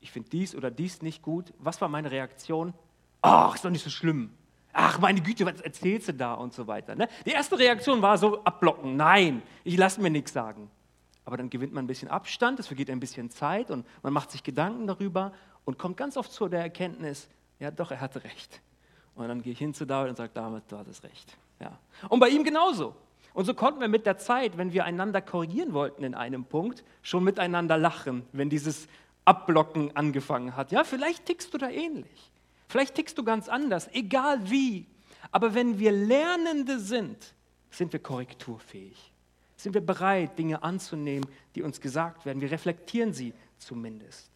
[0.00, 1.52] ich finde dies oder dies nicht gut.
[1.58, 2.72] Was war meine Reaktion?
[3.20, 4.30] Ach, ist doch nicht so schlimm.
[4.72, 6.94] Ach, meine Güte, was erzählst du da und so weiter.
[6.94, 7.08] Ne?
[7.26, 8.96] Die erste Reaktion war so abblocken.
[8.96, 10.70] Nein, ich lasse mir nichts sagen.
[11.24, 14.30] Aber dann gewinnt man ein bisschen Abstand, es vergeht ein bisschen Zeit und man macht
[14.30, 15.32] sich Gedanken darüber
[15.64, 18.62] und kommt ganz oft zu der Erkenntnis, ja doch, er hatte recht.
[19.20, 21.36] Und dann gehe ich hin zu David und sage, David, du hattest recht.
[21.60, 21.78] Ja.
[22.08, 22.94] Und bei ihm genauso.
[23.34, 26.84] Und so konnten wir mit der Zeit, wenn wir einander korrigieren wollten in einem Punkt,
[27.02, 28.88] schon miteinander lachen, wenn dieses
[29.24, 30.72] Abblocken angefangen hat.
[30.72, 32.32] Ja, vielleicht tickst du da ähnlich.
[32.68, 34.86] Vielleicht tickst du ganz anders, egal wie.
[35.32, 37.34] Aber wenn wir Lernende sind,
[37.70, 39.12] sind wir korrekturfähig.
[39.56, 42.40] Sind wir bereit, Dinge anzunehmen, die uns gesagt werden?
[42.40, 44.30] Wir reflektieren sie zumindest.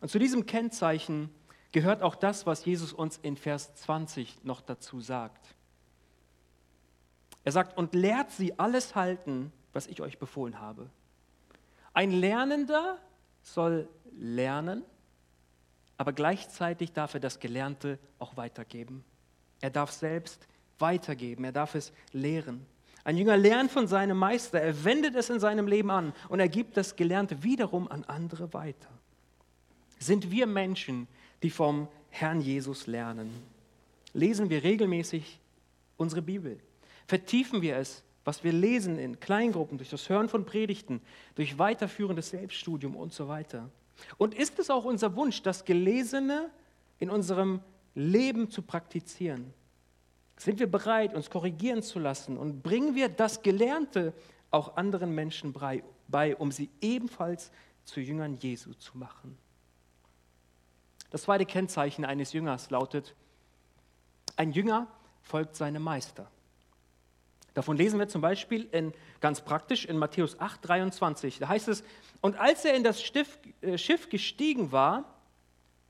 [0.00, 1.30] Und zu diesem Kennzeichen
[1.74, 5.54] gehört auch das, was Jesus uns in Vers 20 noch dazu sagt.
[7.42, 10.88] Er sagt, und lehrt sie alles halten, was ich euch befohlen habe.
[11.92, 12.98] Ein Lernender
[13.42, 14.84] soll lernen,
[15.98, 19.04] aber gleichzeitig darf er das Gelernte auch weitergeben.
[19.60, 20.46] Er darf selbst
[20.78, 22.64] weitergeben, er darf es lehren.
[23.02, 26.48] Ein Jünger lernt von seinem Meister, er wendet es in seinem Leben an und er
[26.48, 28.88] gibt das Gelernte wiederum an andere weiter.
[29.98, 31.08] Sind wir Menschen,
[31.44, 33.30] die vom Herrn Jesus lernen?
[34.14, 35.38] Lesen wir regelmäßig
[35.98, 36.58] unsere Bibel?
[37.06, 41.02] Vertiefen wir es, was wir lesen in Kleingruppen, durch das Hören von Predigten,
[41.34, 43.68] durch weiterführendes Selbststudium und so weiter?
[44.16, 46.50] Und ist es auch unser Wunsch, das Gelesene
[46.98, 47.60] in unserem
[47.94, 49.52] Leben zu praktizieren?
[50.38, 54.14] Sind wir bereit, uns korrigieren zu lassen und bringen wir das Gelernte
[54.50, 55.54] auch anderen Menschen
[56.08, 57.52] bei, um sie ebenfalls
[57.84, 59.36] zu Jüngern Jesu zu machen?
[61.14, 63.14] Das zweite Kennzeichen eines Jüngers lautet,
[64.34, 64.88] ein Jünger
[65.22, 66.28] folgt seinem Meister.
[67.54, 71.38] Davon lesen wir zum Beispiel in, ganz praktisch in Matthäus 8, 23.
[71.38, 71.84] Da heißt es,
[72.20, 73.00] und als er in das
[73.60, 75.04] äh, Schiff gestiegen war,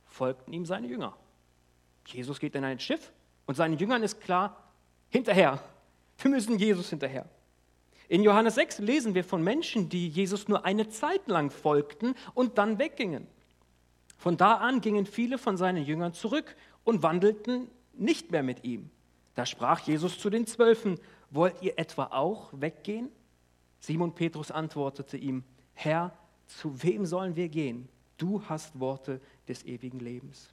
[0.04, 1.16] folgten ihm seine Jünger.
[2.04, 3.10] Jesus geht in ein Schiff
[3.46, 4.62] und seinen Jüngern ist klar,
[5.08, 5.58] hinterher.
[6.18, 7.24] Wir müssen Jesus hinterher.
[8.08, 12.58] In Johannes 6 lesen wir von Menschen, die Jesus nur eine Zeit lang folgten und
[12.58, 13.26] dann weggingen.
[14.24, 18.88] Von da an gingen viele von seinen Jüngern zurück und wandelten nicht mehr mit ihm.
[19.34, 23.10] Da sprach Jesus zu den Zwölfen, wollt ihr etwa auch weggehen?
[23.80, 27.86] Simon Petrus antwortete ihm, Herr, zu wem sollen wir gehen?
[28.16, 30.48] Du hast Worte des ewigen Lebens.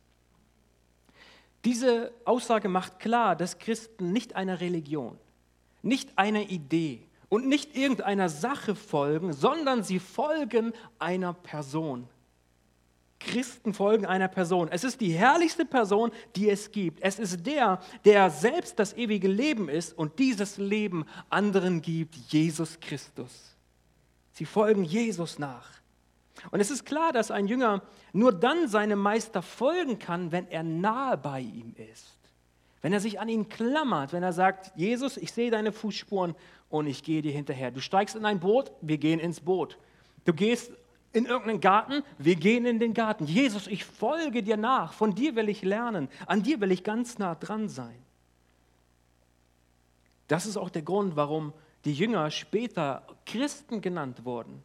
[1.64, 5.18] Diese Aussage macht klar, dass Christen nicht einer Religion,
[5.82, 12.10] nicht einer Idee und nicht irgendeiner Sache folgen, sondern sie folgen einer Person.
[13.26, 14.68] Christen folgen einer Person.
[14.72, 17.02] Es ist die herrlichste Person, die es gibt.
[17.02, 22.80] Es ist der, der selbst das ewige Leben ist und dieses Leben anderen gibt, Jesus
[22.80, 23.56] Christus.
[24.34, 25.70] Sie folgen Jesus nach.
[26.50, 30.64] Und es ist klar, dass ein Jünger nur dann seinem Meister folgen kann, wenn er
[30.64, 32.18] nahe bei ihm ist.
[32.82, 36.34] Wenn er sich an ihn klammert, wenn er sagt, Jesus, ich sehe deine Fußspuren
[36.70, 37.70] und ich gehe dir hinterher.
[37.70, 39.78] Du steigst in ein Boot, wir gehen ins Boot.
[40.26, 40.72] Du gehst
[41.14, 43.26] in irgendeinen Garten, wir gehen in den Garten.
[43.26, 47.18] Jesus, ich folge dir nach, von dir will ich lernen, an dir will ich ganz
[47.18, 47.98] nah dran sein.
[50.28, 54.64] Das ist auch der Grund, warum die Jünger später Christen genannt wurden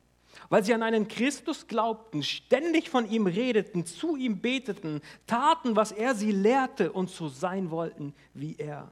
[0.48, 5.92] weil sie an einen Christus glaubten, ständig von ihm redeten, zu ihm beteten, taten, was
[5.92, 8.88] er sie lehrte und so sein wollten wie er.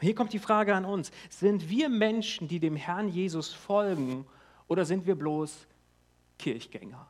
[0.00, 4.26] Hier kommt die Frage an uns, sind wir Menschen, die dem Herrn Jesus folgen
[4.66, 5.66] oder sind wir bloß
[6.38, 7.06] Kirchgänger?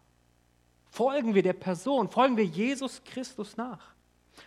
[0.90, 3.94] Folgen wir der Person, folgen wir Jesus Christus nach?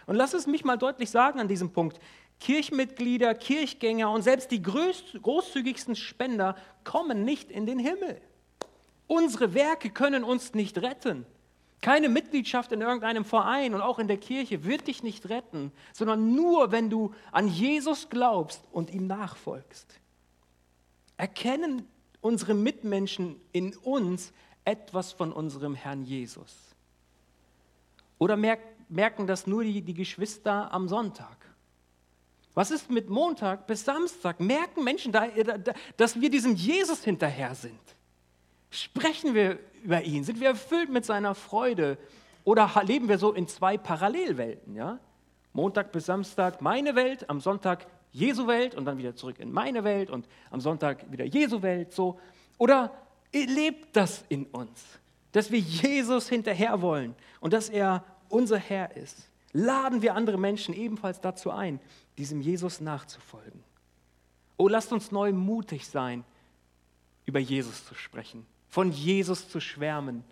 [0.05, 1.99] Und lass es mich mal deutlich sagen an diesem Punkt.
[2.39, 8.21] Kirchmitglieder, Kirchgänger und selbst die großzügigsten Spender kommen nicht in den Himmel.
[9.07, 11.25] Unsere Werke können uns nicht retten.
[11.81, 16.33] Keine Mitgliedschaft in irgendeinem Verein und auch in der Kirche wird dich nicht retten, sondern
[16.33, 19.99] nur, wenn du an Jesus glaubst und ihm nachfolgst.
[21.17, 21.87] Erkennen
[22.21, 24.33] unsere Mitmenschen in uns
[24.65, 26.75] etwas von unserem Herrn Jesus?
[28.17, 31.37] Oder merken das nur die, die Geschwister am Sonntag?
[32.53, 34.39] Was ist mit Montag bis Samstag?
[34.39, 35.27] Merken Menschen, da,
[35.97, 37.79] dass wir diesem Jesus hinterher sind?
[38.69, 40.23] Sprechen wir über ihn?
[40.23, 41.97] Sind wir erfüllt mit seiner Freude?
[42.45, 44.75] Oder leben wir so in zwei Parallelwelten?
[44.75, 44.99] Ja?
[45.51, 49.83] Montag bis Samstag meine Welt, am Sonntag Jesu Welt und dann wieder zurück in meine
[49.83, 51.91] Welt und am Sonntag wieder Jesu Welt.
[51.91, 52.19] So.
[52.57, 52.93] Oder
[53.33, 54.83] lebt das in uns,
[55.31, 59.29] dass wir Jesus hinterher wollen und dass er unser Herr ist?
[59.51, 61.79] Laden wir andere Menschen ebenfalls dazu ein,
[62.17, 63.63] diesem Jesus nachzufolgen?
[64.57, 66.23] Oh, lasst uns neu mutig sein,
[67.25, 70.25] über Jesus zu sprechen von Jesus zu schwärmen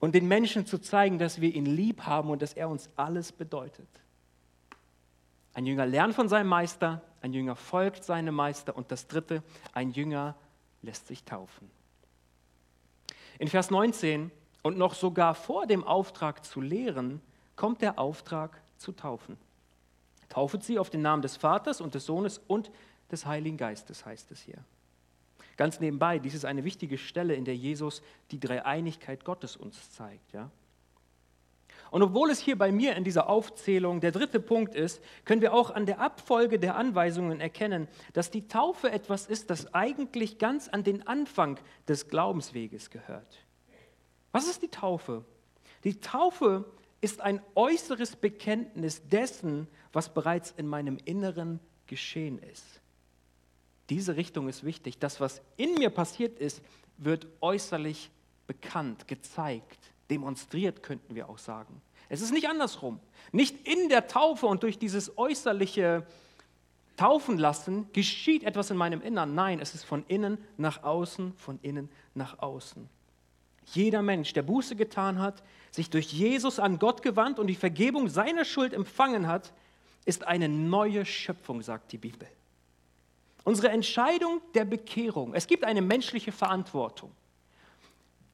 [0.00, 3.32] und den Menschen zu zeigen, dass wir ihn lieb haben und dass er uns alles
[3.32, 3.86] bedeutet.
[5.52, 9.42] Ein Jünger lernt von seinem Meister, ein Jünger folgt seinem Meister und das dritte,
[9.74, 10.36] ein Jünger
[10.80, 11.70] lässt sich taufen.
[13.38, 14.30] In Vers 19
[14.62, 17.20] und noch sogar vor dem Auftrag zu lehren,
[17.54, 19.36] kommt der Auftrag zu taufen.
[20.28, 22.70] Taufet sie auf den Namen des Vaters und des Sohnes und
[23.10, 24.58] des Heiligen Geistes, heißt es hier.
[25.56, 30.32] Ganz nebenbei, dies ist eine wichtige Stelle, in der Jesus die Dreieinigkeit Gottes uns zeigt.
[30.32, 30.50] Ja?
[31.90, 35.54] Und obwohl es hier bei mir in dieser Aufzählung der dritte Punkt ist, können wir
[35.54, 40.68] auch an der Abfolge der Anweisungen erkennen, dass die Taufe etwas ist, das eigentlich ganz
[40.68, 43.38] an den Anfang des Glaubensweges gehört.
[44.32, 45.24] Was ist die Taufe?
[45.84, 46.64] Die Taufe
[47.00, 52.80] ist ein äußeres Bekenntnis dessen, was bereits in meinem Inneren geschehen ist.
[53.88, 54.98] Diese Richtung ist wichtig.
[54.98, 56.60] Das, was in mir passiert ist,
[56.98, 58.10] wird äußerlich
[58.46, 59.78] bekannt, gezeigt,
[60.10, 61.80] demonstriert, könnten wir auch sagen.
[62.08, 63.00] Es ist nicht andersrum.
[63.32, 66.06] Nicht in der Taufe und durch dieses äußerliche
[66.96, 69.34] Taufen lassen geschieht etwas in meinem Innern.
[69.34, 72.88] Nein, es ist von innen nach außen, von innen nach außen.
[73.72, 78.08] Jeder Mensch, der Buße getan hat, sich durch Jesus an Gott gewandt und die Vergebung
[78.08, 79.52] seiner Schuld empfangen hat,
[80.04, 82.28] ist eine neue Schöpfung, sagt die Bibel.
[83.44, 85.34] Unsere Entscheidung der Bekehrung.
[85.34, 87.12] Es gibt eine menschliche Verantwortung.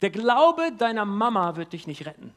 [0.02, 2.34] Der Glaube deiner Mama wird dich nicht retten.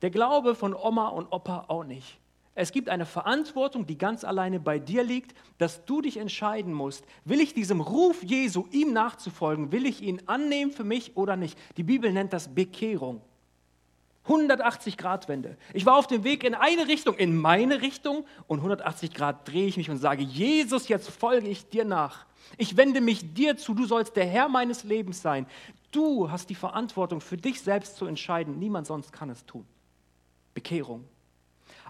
[0.00, 2.18] Der Glaube von Oma und Opa auch nicht.
[2.54, 7.04] Es gibt eine Verantwortung, die ganz alleine bei dir liegt, dass du dich entscheiden musst,
[7.24, 11.56] will ich diesem Ruf Jesu, ihm nachzufolgen, will ich ihn annehmen für mich oder nicht.
[11.76, 13.20] Die Bibel nennt das Bekehrung.
[14.24, 15.56] 180 Grad Wende.
[15.72, 19.66] Ich war auf dem Weg in eine Richtung, in meine Richtung und 180 Grad drehe
[19.66, 22.26] ich mich und sage, Jesus, jetzt folge ich dir nach.
[22.56, 25.46] Ich wende mich dir zu, du sollst der Herr meines Lebens sein.
[25.90, 29.66] Du hast die Verantwortung für dich selbst zu entscheiden, niemand sonst kann es tun.
[30.54, 31.04] Bekehrung.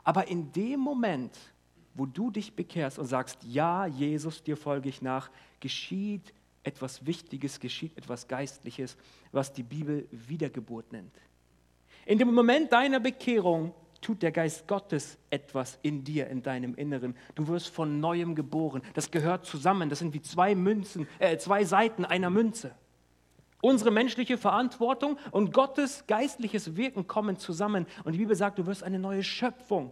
[0.05, 1.37] Aber in dem Moment,
[1.94, 7.61] wo du dich bekehrst und sagst, ja, Jesus, dir folge ich nach, geschieht etwas Wichtiges,
[7.61, 8.97] geschieht etwas Geistliches,
[9.33, 11.14] was die Bibel Wiedergeburt nennt.
[12.07, 17.16] In dem Moment deiner Bekehrung tut der Geist Gottes etwas in dir, in deinem Inneren.
[17.34, 18.82] Du wirst von neuem geboren.
[18.94, 19.90] Das gehört zusammen.
[19.90, 22.74] Das sind wie zwei Münzen, äh, zwei Seiten einer Münze.
[23.61, 27.87] Unsere menschliche Verantwortung und Gottes geistliches Wirken kommen zusammen.
[28.04, 29.90] Und die Bibel sagt, du wirst eine neue Schöpfung.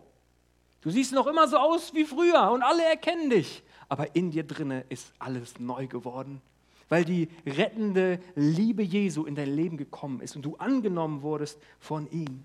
[0.82, 3.64] Du siehst noch immer so aus wie früher und alle erkennen dich.
[3.88, 6.40] Aber in dir drinne ist alles neu geworden,
[6.88, 12.08] weil die rettende Liebe Jesu in dein Leben gekommen ist und du angenommen wurdest von
[12.10, 12.44] ihm.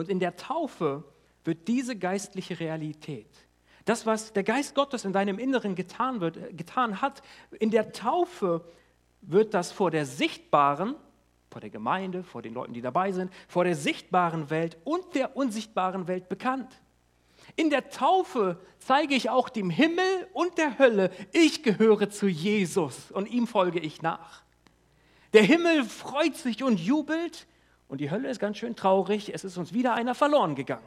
[0.00, 1.04] Und in der Taufe
[1.44, 3.28] wird diese geistliche Realität,
[3.84, 7.20] das, was der Geist Gottes in deinem Inneren getan, wird, äh, getan hat,
[7.58, 8.64] in der Taufe
[9.20, 10.94] wird das vor der sichtbaren,
[11.50, 15.36] vor der Gemeinde, vor den Leuten, die dabei sind, vor der sichtbaren Welt und der
[15.36, 16.80] unsichtbaren Welt bekannt.
[17.56, 23.10] In der Taufe zeige ich auch dem Himmel und der Hölle, ich gehöre zu Jesus
[23.10, 24.44] und ihm folge ich nach.
[25.34, 27.46] Der Himmel freut sich und jubelt
[27.90, 30.86] und die Hölle ist ganz schön traurig, es ist uns wieder einer verloren gegangen.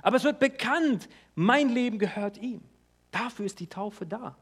[0.00, 2.62] Aber es wird bekannt, mein Leben gehört ihm.
[3.10, 4.34] Dafür ist die Taufe da.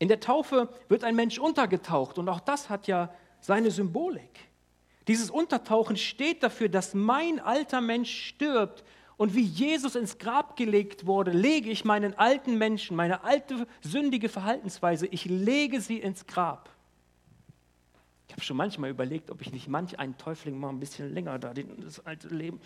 [0.00, 4.40] In der Taufe wird ein Mensch untergetaucht und auch das hat ja seine Symbolik.
[5.06, 8.82] Dieses Untertauchen steht dafür, dass mein alter Mensch stirbt
[9.16, 14.28] und wie Jesus ins Grab gelegt wurde, lege ich meinen alten Menschen, meine alte sündige
[14.28, 16.71] Verhaltensweise, ich lege sie ins Grab.
[18.32, 21.38] Ich habe schon manchmal überlegt, ob ich nicht manch einen Täufling mal ein bisschen länger
[21.38, 22.62] da, das alte Leben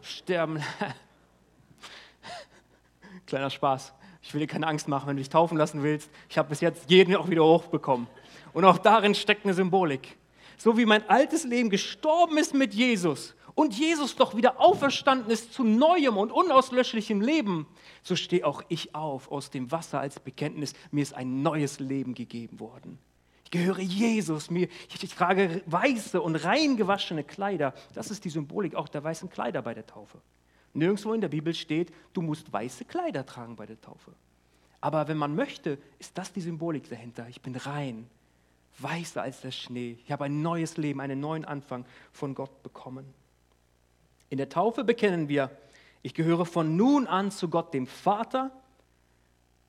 [0.00, 0.62] sterben.
[3.26, 3.94] Kleiner Spaß.
[4.22, 6.08] Ich will dir keine Angst machen, wenn du dich taufen lassen willst.
[6.28, 8.06] Ich habe bis jetzt jeden auch wieder hochbekommen.
[8.52, 10.16] Und auch darin steckt eine Symbolik.
[10.56, 15.52] So wie mein altes Leben gestorben ist mit Jesus und Jesus doch wieder auferstanden ist
[15.52, 17.66] zu neuem und unauslöschlichem Leben,
[18.04, 20.74] so stehe auch ich auf aus dem Wasser als Bekenntnis.
[20.92, 23.00] Mir ist ein neues Leben gegeben worden.
[23.48, 24.50] Ich gehöre Jesus.
[24.50, 27.72] Mir, ich trage weiße und rein gewaschene Kleider.
[27.94, 30.18] Das ist die Symbolik auch der weißen Kleider bei der Taufe.
[30.74, 34.12] Nirgendwo in der Bibel steht, du musst weiße Kleider tragen bei der Taufe.
[34.82, 37.26] Aber wenn man möchte, ist das die Symbolik dahinter.
[37.30, 38.06] Ich bin rein,
[38.80, 39.96] weißer als der Schnee.
[40.04, 43.06] Ich habe ein neues Leben, einen neuen Anfang von Gott bekommen.
[44.28, 45.50] In der Taufe bekennen wir,
[46.02, 48.50] ich gehöre von nun an zu Gott, dem Vater,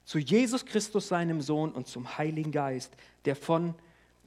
[0.10, 2.92] zu Jesus Christus, seinem Sohn und zum Heiligen Geist,
[3.26, 3.76] der, von,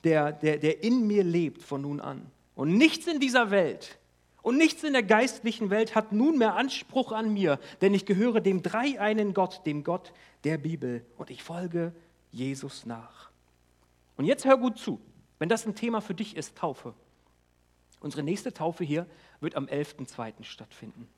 [0.05, 2.31] der, der, der in mir lebt von nun an.
[2.55, 3.99] Und nichts in dieser Welt
[4.43, 8.63] und nichts in der geistlichen Welt hat nunmehr Anspruch an mir, denn ich gehöre dem
[8.63, 10.13] dreieinen Gott, dem Gott
[10.45, 11.93] der Bibel, und ich folge
[12.31, 13.31] Jesus nach.
[14.17, 15.01] Und jetzt hör gut zu,
[15.41, 16.95] wenn das ein Thema für dich ist, Taufe.
[17.99, 19.05] Unsere nächste Taufe hier
[19.41, 20.45] wird am 11.02.
[20.45, 21.09] stattfinden.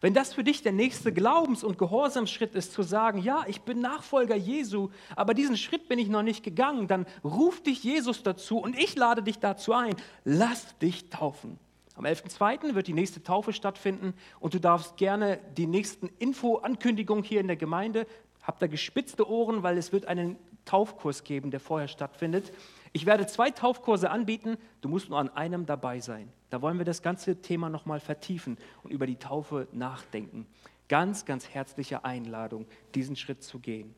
[0.00, 3.80] Wenn das für dich der nächste Glaubens- und Gehorsamsschritt ist, zu sagen, ja, ich bin
[3.80, 8.58] Nachfolger Jesu, aber diesen Schritt bin ich noch nicht gegangen, dann ruft dich Jesus dazu
[8.58, 11.58] und ich lade dich dazu ein, lass dich taufen.
[11.94, 12.74] Am 11.02.
[12.74, 17.56] wird die nächste Taufe stattfinden und du darfst gerne die nächsten Info-Ankündigungen hier in der
[17.56, 18.06] Gemeinde,
[18.42, 22.52] habt da gespitzte Ohren, weil es wird einen Taufkurs geben, der vorher stattfindet.
[22.92, 26.32] Ich werde zwei Taufkurse anbieten, du musst nur an einem dabei sein.
[26.50, 30.46] Da wollen wir das ganze Thema nochmal vertiefen und über die Taufe nachdenken.
[30.88, 33.94] Ganz, ganz herzliche Einladung, diesen Schritt zu gehen.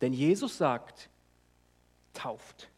[0.00, 1.10] Denn Jesus sagt,
[2.14, 2.68] tauft.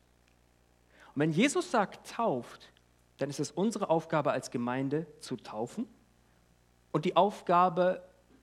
[1.15, 2.73] Und wenn Jesus sagt, tauft,
[3.19, 5.87] dann ist es unsere Aufgabe als Gemeinde zu taufen
[6.93, 8.03] und die Aufgabe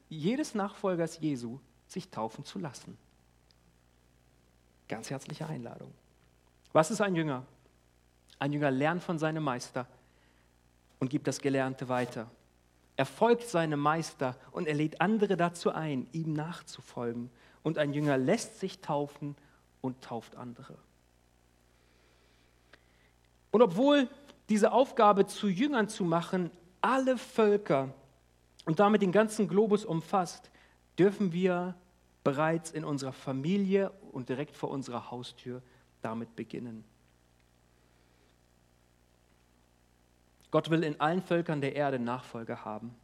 [0.09, 2.97] jedes Nachfolgers Jesu, sich taufen zu lassen.
[4.87, 5.93] Ganz herzliche Einladung.
[6.73, 7.43] Was ist ein Jünger?
[8.39, 9.87] Ein Jünger lernt von seinem Meister
[10.99, 12.29] und gibt das Gelernte weiter.
[12.95, 17.29] Er folgt seinem Meister und er lädt andere dazu ein, ihm nachzufolgen.
[17.63, 19.35] Und ein Jünger lässt sich taufen
[19.81, 20.75] und tauft andere.
[23.51, 24.07] Und obwohl
[24.49, 27.93] diese Aufgabe zu Jüngern zu machen, alle Völker
[28.65, 30.49] und damit den ganzen Globus umfasst,
[30.97, 31.75] dürfen wir
[32.23, 35.61] bereits in unserer Familie und direkt vor unserer Haustür
[36.01, 36.83] damit beginnen.
[40.49, 42.95] Gott will in allen Völkern der Erde Nachfolger haben.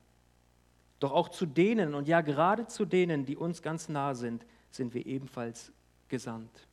[1.00, 4.96] Doch auch zu denen und ja gerade zu denen, die uns ganz nah sind, sind
[4.96, 5.72] wir ebenfalls
[6.08, 6.68] gesandt.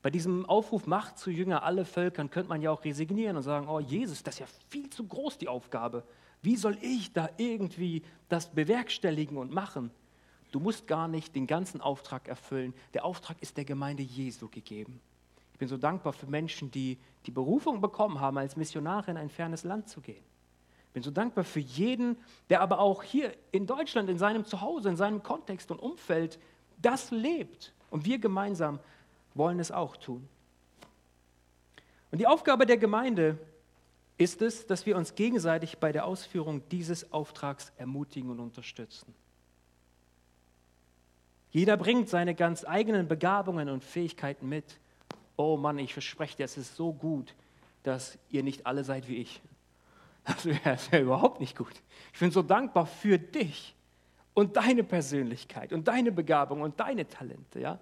[0.00, 3.68] Bei diesem Aufruf Macht zu Jünger alle Völkern könnte man ja auch resignieren und sagen,
[3.68, 6.04] oh Jesus, das ist ja viel zu groß die Aufgabe.
[6.40, 9.90] Wie soll ich da irgendwie das bewerkstelligen und machen?
[10.52, 12.74] Du musst gar nicht den ganzen Auftrag erfüllen.
[12.92, 15.00] Der Auftrag ist der Gemeinde Jesu gegeben.
[15.54, 19.30] Ich bin so dankbar für Menschen, die die Berufung bekommen haben, als Missionare in ein
[19.30, 20.22] fernes Land zu gehen.
[20.88, 22.18] Ich bin so dankbar für jeden,
[22.50, 26.38] der aber auch hier in Deutschland, in seinem Zuhause, in seinem Kontext und Umfeld
[26.82, 27.72] das lebt.
[27.88, 28.78] Und wir gemeinsam
[29.34, 30.28] wollen es auch tun.
[32.10, 33.38] Und die Aufgabe der Gemeinde
[34.18, 39.14] ist es, dass wir uns gegenseitig bei der Ausführung dieses Auftrags ermutigen und unterstützen.
[41.52, 44.64] Jeder bringt seine ganz eigenen Begabungen und Fähigkeiten mit.
[45.36, 47.34] Oh Mann, ich verspreche dir, es ist so gut,
[47.82, 49.40] dass ihr nicht alle seid wie ich.
[50.24, 51.74] Das wäre wär überhaupt nicht gut.
[52.14, 53.74] Ich bin so dankbar für dich
[54.34, 57.60] und deine Persönlichkeit und deine Begabung und deine Talente.
[57.60, 57.78] Ja?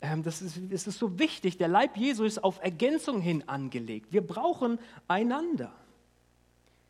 [0.00, 1.58] Ähm, das, ist, das ist so wichtig.
[1.58, 4.12] Der Leib Jesu ist auf Ergänzung hin angelegt.
[4.12, 5.72] Wir brauchen einander.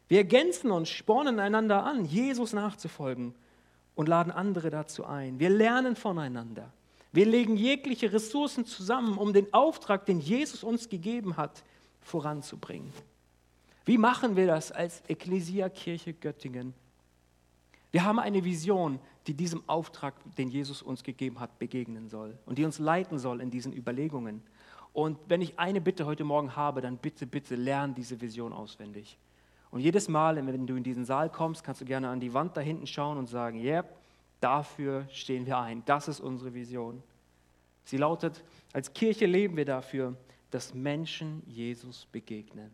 [0.08, 3.34] Wir ergänzen uns, spornen einander an, Jesus nachzufolgen
[3.94, 5.38] und laden andere dazu ein.
[5.38, 6.72] Wir lernen voneinander.
[7.12, 11.62] Wir legen jegliche Ressourcen zusammen, um den Auftrag, den Jesus uns gegeben hat,
[12.00, 12.92] voranzubringen.
[13.84, 16.74] Wie machen wir das als Ecclesia Kirche Göttingen?
[17.92, 22.58] Wir haben eine Vision, die diesem Auftrag, den Jesus uns gegeben hat, begegnen soll und
[22.58, 24.42] die uns leiten soll in diesen Überlegungen.
[24.92, 29.18] Und wenn ich eine Bitte heute Morgen habe, dann bitte, bitte lern diese Vision auswendig.
[29.74, 32.56] Und jedes Mal, wenn du in diesen Saal kommst, kannst du gerne an die Wand
[32.56, 33.96] da hinten schauen und sagen, ja, yep,
[34.38, 35.84] dafür stehen wir ein.
[35.84, 37.02] Das ist unsere Vision.
[37.84, 40.14] Sie lautet, als Kirche leben wir dafür,
[40.52, 42.70] dass Menschen Jesus begegnen.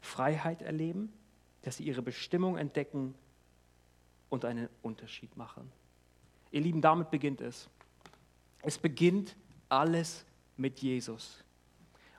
[0.00, 1.12] Freiheit erleben,
[1.62, 3.12] dass sie ihre Bestimmung entdecken
[4.30, 5.72] und einen Unterschied machen.
[6.52, 7.68] Ihr Lieben, damit beginnt es.
[8.62, 9.34] Es beginnt
[9.68, 10.24] alles
[10.56, 11.42] mit Jesus.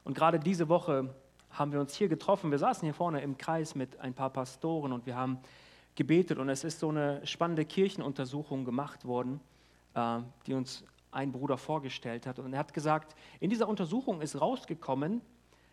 [0.04, 1.16] Und gerade diese Woche
[1.58, 2.52] haben wir uns hier getroffen.
[2.52, 5.40] Wir saßen hier vorne im Kreis mit ein paar Pastoren und wir haben
[5.96, 6.38] gebetet.
[6.38, 9.40] Und es ist so eine spannende Kirchenuntersuchung gemacht worden,
[9.96, 12.40] äh, die uns ein Bruder vorgestellt hat.
[12.40, 15.22] Und er hat gesagt, in dieser Untersuchung ist rausgekommen,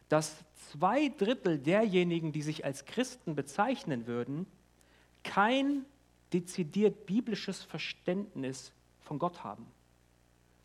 [0.09, 4.47] dass zwei Drittel derjenigen, die sich als Christen bezeichnen würden,
[5.23, 5.85] kein
[6.33, 9.67] dezidiert biblisches Verständnis von Gott haben.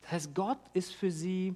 [0.01, 1.55] Das heißt, Gott ist für sie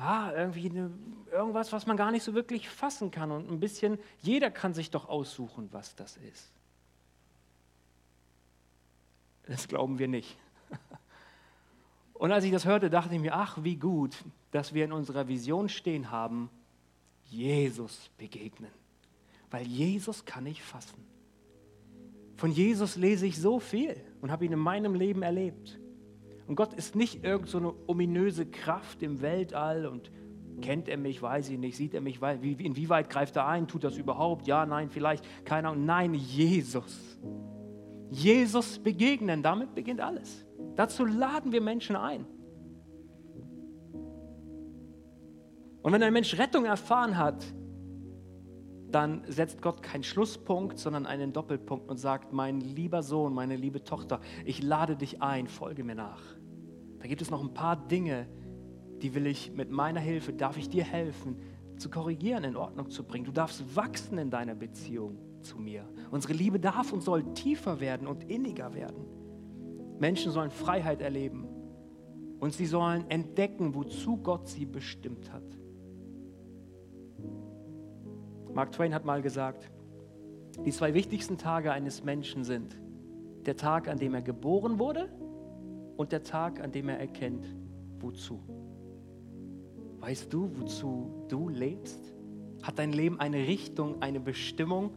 [0.00, 0.90] ah, irgendwie eine,
[1.32, 3.30] irgendwas, was man gar nicht so wirklich fassen kann.
[3.30, 6.52] Und ein bisschen, jeder kann sich doch aussuchen, was das ist.
[9.46, 10.36] Das glauben wir nicht.
[12.14, 15.26] Und als ich das hörte, dachte ich mir, ach, wie gut, dass wir in unserer
[15.26, 16.50] Vision stehen haben,
[17.24, 18.70] Jesus begegnen.
[19.50, 21.04] Weil Jesus kann ich fassen.
[22.36, 25.79] Von Jesus lese ich so viel und habe ihn in meinem Leben erlebt.
[26.50, 30.10] Und Gott ist nicht irgend so ominöse Kraft im Weltall und
[30.60, 33.96] kennt er mich, weiß ich nicht, sieht er mich, inwieweit greift er ein, tut das
[33.96, 34.48] überhaupt?
[34.48, 35.86] Ja, nein, vielleicht, keine Ahnung.
[35.86, 37.20] Nein, Jesus.
[38.10, 40.44] Jesus begegnen, damit beginnt alles.
[40.74, 42.26] Dazu laden wir Menschen ein.
[45.82, 47.44] Und wenn ein Mensch Rettung erfahren hat,
[48.90, 53.84] dann setzt Gott keinen Schlusspunkt, sondern einen Doppelpunkt und sagt, mein lieber Sohn, meine liebe
[53.84, 56.39] Tochter, ich lade dich ein, folge mir nach.
[57.00, 58.28] Da gibt es noch ein paar Dinge,
[59.02, 61.36] die will ich mit meiner Hilfe, darf ich dir helfen,
[61.76, 63.24] zu korrigieren, in Ordnung zu bringen.
[63.24, 65.88] Du darfst wachsen in deiner Beziehung zu mir.
[66.10, 69.06] Unsere Liebe darf und soll tiefer werden und inniger werden.
[69.98, 71.48] Menschen sollen Freiheit erleben
[72.38, 75.58] und sie sollen entdecken, wozu Gott sie bestimmt hat.
[78.52, 79.70] Mark Twain hat mal gesagt,
[80.66, 82.78] die zwei wichtigsten Tage eines Menschen sind
[83.46, 85.08] der Tag, an dem er geboren wurde
[86.00, 87.44] und der Tag, an dem er erkennt,
[87.98, 88.40] wozu.
[89.98, 92.14] Weißt du, wozu du lebst?
[92.62, 94.92] Hat dein Leben eine Richtung, eine Bestimmung?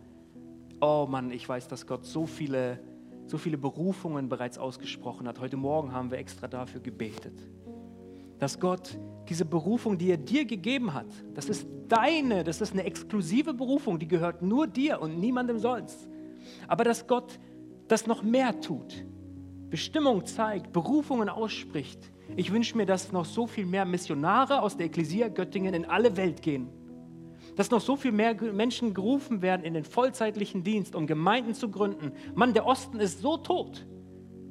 [0.79, 2.79] Oh Mann, ich weiß, dass Gott so viele,
[3.27, 5.41] so viele Berufungen bereits ausgesprochen hat.
[5.41, 7.37] Heute Morgen haben wir extra dafür gebetet
[8.39, 8.99] dass Gott
[9.29, 13.99] diese Berufung, die er dir gegeben hat, das ist deine, das ist eine exklusive Berufung,
[13.99, 16.09] die gehört nur dir und niemandem sonst.
[16.67, 17.39] Aber dass Gott
[17.87, 19.05] das noch mehr tut,
[19.73, 21.99] Bestimmung zeigt, Berufungen ausspricht.
[22.35, 26.15] Ich wünsche mir, dass noch so viel mehr Missionare aus der Ekklesia Göttingen in alle
[26.15, 26.69] Welt gehen.
[27.55, 31.71] Dass noch so viel mehr Menschen gerufen werden in den vollzeitlichen Dienst, um Gemeinden zu
[31.71, 32.11] gründen.
[32.35, 33.83] Mann, der Osten ist so tot,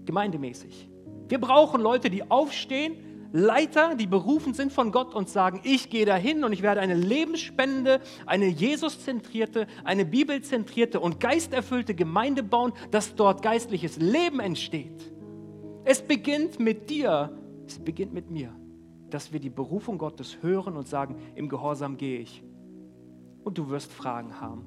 [0.07, 0.91] gemeindemäßig.
[1.29, 2.97] Wir brauchen Leute, die aufstehen,
[3.33, 6.95] Leiter, die berufen sind von Gott und sagen, ich gehe dahin und ich werde eine
[6.95, 15.11] lebensspendende, eine Jesus-zentrierte, eine bibelzentrierte und geisterfüllte Gemeinde bauen, dass dort geistliches Leben entsteht.
[15.85, 18.55] Es beginnt mit dir, es beginnt mit mir,
[19.09, 22.45] dass wir die Berufung Gottes hören und sagen, im Gehorsam gehe ich.
[23.45, 24.67] Und du wirst Fragen haben.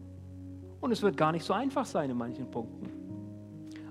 [0.81, 2.89] Und es wird gar nicht so einfach sein in manchen Punkten.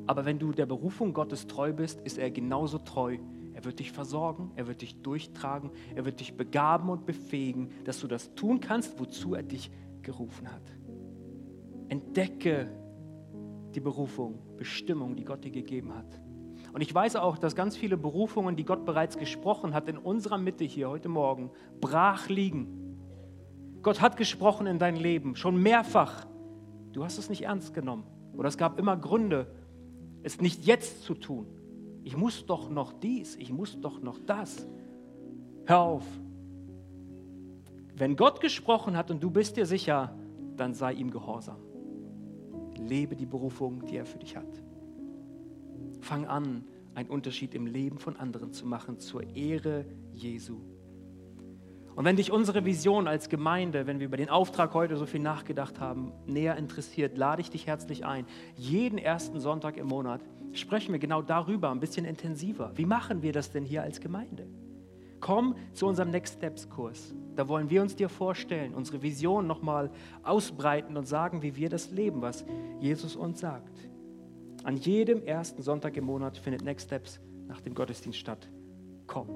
[0.06, 3.18] Aber wenn du der Berufung Gottes treu bist, ist er genauso treu.
[3.64, 7.98] Er wird dich versorgen, er wird dich durchtragen, er wird dich begaben und befähigen, dass
[7.98, 9.70] du das tun kannst, wozu er dich
[10.02, 10.60] gerufen hat.
[11.88, 12.68] Entdecke
[13.74, 16.20] die Berufung, Bestimmung, die Gott dir gegeben hat.
[16.74, 20.36] Und ich weiß auch, dass ganz viele Berufungen, die Gott bereits gesprochen hat, in unserer
[20.36, 21.50] Mitte hier heute Morgen
[21.80, 22.98] brach liegen.
[23.80, 26.26] Gott hat gesprochen in dein Leben, schon mehrfach.
[26.92, 28.04] Du hast es nicht ernst genommen.
[28.34, 29.46] Oder es gab immer Gründe,
[30.22, 31.46] es nicht jetzt zu tun.
[32.05, 34.68] Ich muss doch noch dies, ich muss doch noch das.
[35.64, 36.05] Hör auf.
[37.96, 40.14] Wenn Gott gesprochen hat und du bist dir sicher,
[40.57, 41.57] dann sei ihm gehorsam.
[42.76, 44.62] Lebe die Berufung, die er für dich hat.
[46.00, 50.61] Fang an, einen Unterschied im Leben von anderen zu machen zur Ehre Jesu.
[51.96, 55.20] Und wenn dich unsere Vision als Gemeinde, wenn wir über den Auftrag heute so viel
[55.20, 58.26] nachgedacht haben, näher interessiert, lade ich dich herzlich ein.
[58.57, 60.20] Jeden ersten Sonntag im Monat
[60.55, 62.72] sprechen wir genau darüber, ein bisschen intensiver.
[62.74, 64.46] Wie machen wir das denn hier als Gemeinde?
[65.20, 67.14] Komm zu unserem Next Steps Kurs.
[67.34, 69.90] Da wollen wir uns dir vorstellen, unsere Vision nochmal
[70.22, 72.44] ausbreiten und sagen, wie wir das leben, was
[72.78, 73.88] Jesus uns sagt.
[74.64, 78.50] An jedem ersten Sonntag im Monat findet Next Steps nach dem Gottesdienst statt.
[79.07, 79.28] Komm.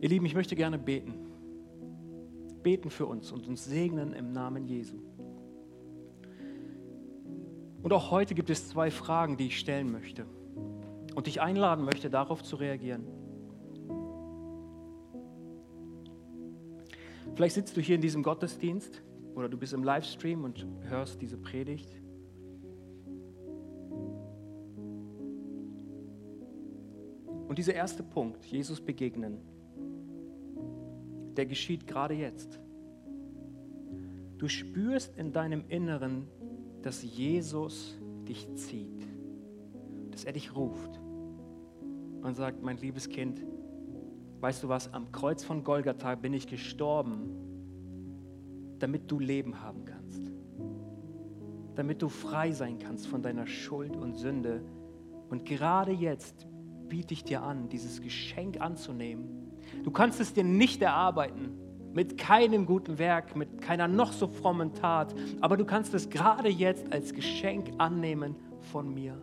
[0.00, 1.14] Ihr Lieben, ich möchte gerne beten.
[2.62, 4.98] Beten für uns und uns segnen im Namen Jesu.
[7.82, 10.26] Und auch heute gibt es zwei Fragen, die ich stellen möchte
[11.14, 13.06] und dich einladen möchte, darauf zu reagieren.
[17.34, 19.02] Vielleicht sitzt du hier in diesem Gottesdienst
[19.34, 22.00] oder du bist im Livestream und hörst diese Predigt
[27.50, 29.38] Und dieser erste Punkt, Jesus begegnen,
[31.36, 32.60] der geschieht gerade jetzt.
[34.38, 36.28] Du spürst in deinem Inneren,
[36.82, 39.06] dass Jesus dich zieht,
[40.10, 41.00] dass er dich ruft
[42.22, 43.44] und sagt, mein liebes Kind,
[44.40, 47.50] weißt du was, am Kreuz von Golgatha bin ich gestorben,
[48.78, 50.22] damit du Leben haben kannst,
[51.74, 54.62] damit du frei sein kannst von deiner Schuld und Sünde.
[55.28, 56.46] Und gerade jetzt
[56.88, 59.52] biete ich dir an, dieses Geschenk anzunehmen.
[59.84, 61.58] Du kannst es dir nicht erarbeiten,
[61.92, 66.48] mit keinem guten Werk, mit keiner noch so frommen Tat, aber du kannst es gerade
[66.48, 68.36] jetzt als Geschenk annehmen
[68.72, 69.20] von mir.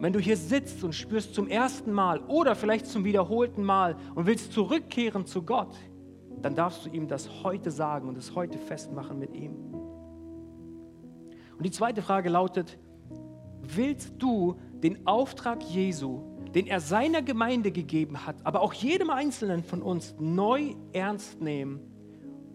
[0.00, 4.26] Wenn du hier sitzt und spürst zum ersten Mal oder vielleicht zum wiederholten Mal und
[4.26, 5.76] willst zurückkehren zu Gott,
[6.40, 9.56] dann darfst du ihm das heute sagen und es heute festmachen mit ihm.
[11.56, 12.78] Und die zweite Frage lautet,
[13.60, 16.20] willst du den Auftrag Jesu,
[16.54, 21.80] den er seiner Gemeinde gegeben hat, aber auch jedem Einzelnen von uns neu ernst nehmen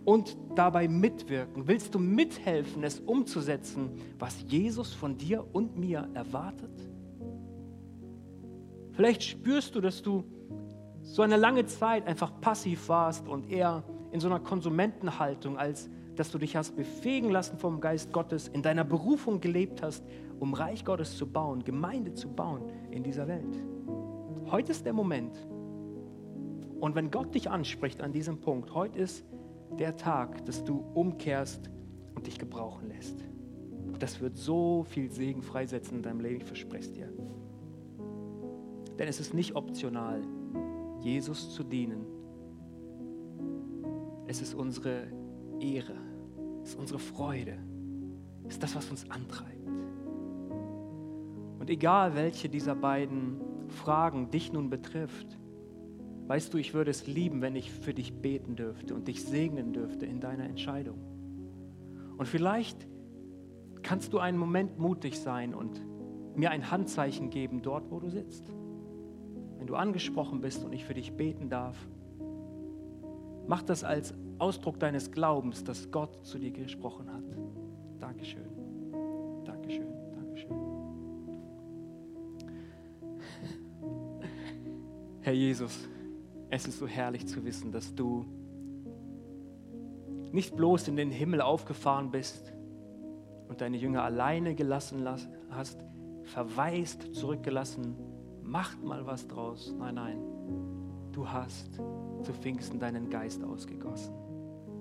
[0.06, 1.68] und dabei mitwirken?
[1.68, 6.72] Willst du mithelfen, es umzusetzen, was Jesus von dir und mir erwartet?
[8.92, 10.24] Vielleicht spürst du, dass du
[11.02, 16.32] so eine lange Zeit einfach passiv warst und eher in so einer Konsumentenhaltung, als dass
[16.32, 20.06] du dich hast befähigen lassen vom Geist Gottes, in deiner Berufung gelebt hast,
[20.40, 23.64] um Reich Gottes zu bauen, Gemeinde zu bauen in dieser Welt.
[24.52, 25.36] Heute ist der Moment.
[26.80, 29.26] Und wenn Gott dich anspricht an diesem Punkt, heute ist
[29.80, 31.70] der Tag, dass du umkehrst
[32.16, 33.24] und dich gebrauchen lässt.
[34.00, 37.10] Das wird so viel Segen freisetzen in deinem Leben, ich verspreche es dir.
[39.00, 40.22] Denn es ist nicht optional,
[41.02, 42.06] Jesus zu dienen.
[44.28, 45.08] Es ist unsere
[45.60, 45.96] Ehre,
[46.64, 47.58] es ist unsere Freude,
[48.48, 49.70] es ist das, was uns antreibt.
[51.64, 53.40] Und egal welche dieser beiden
[53.70, 55.40] Fragen dich nun betrifft,
[56.28, 59.72] weißt du, ich würde es lieben, wenn ich für dich beten dürfte und dich segnen
[59.72, 60.98] dürfte in deiner Entscheidung.
[62.18, 62.86] Und vielleicht
[63.82, 65.82] kannst du einen Moment mutig sein und
[66.36, 68.44] mir ein Handzeichen geben dort, wo du sitzt.
[69.58, 71.78] Wenn du angesprochen bist und ich für dich beten darf,
[73.48, 77.24] mach das als Ausdruck deines Glaubens, dass Gott zu dir gesprochen hat.
[78.02, 78.53] Dankeschön.
[85.24, 85.88] Herr Jesus,
[86.50, 88.26] es ist so herrlich zu wissen, dass du
[90.34, 92.54] nicht bloß in den Himmel aufgefahren bist
[93.48, 95.08] und deine Jünger alleine gelassen
[95.50, 95.82] hast,
[96.24, 97.96] verwaist zurückgelassen,
[98.42, 99.74] macht mal was draus.
[99.80, 100.18] Nein, nein.
[101.14, 101.74] Du hast
[102.24, 104.14] zu Pfingsten deinen Geist ausgegossen.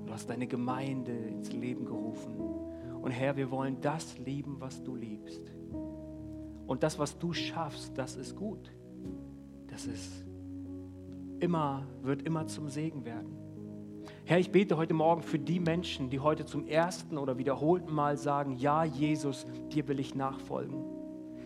[0.07, 2.37] Du hast deine Gemeinde ins Leben gerufen.
[3.01, 5.53] Und Herr, wir wollen das lieben, was du liebst.
[6.67, 8.73] Und das, was du schaffst, das ist gut.
[9.69, 10.32] Das ist
[11.43, 13.37] immer, wird immer zum Segen werden.
[14.25, 18.17] Herr, ich bete heute Morgen für die Menschen, die heute zum ersten oder wiederholten Mal
[18.17, 20.85] sagen, ja, Jesus, dir will ich nachfolgen.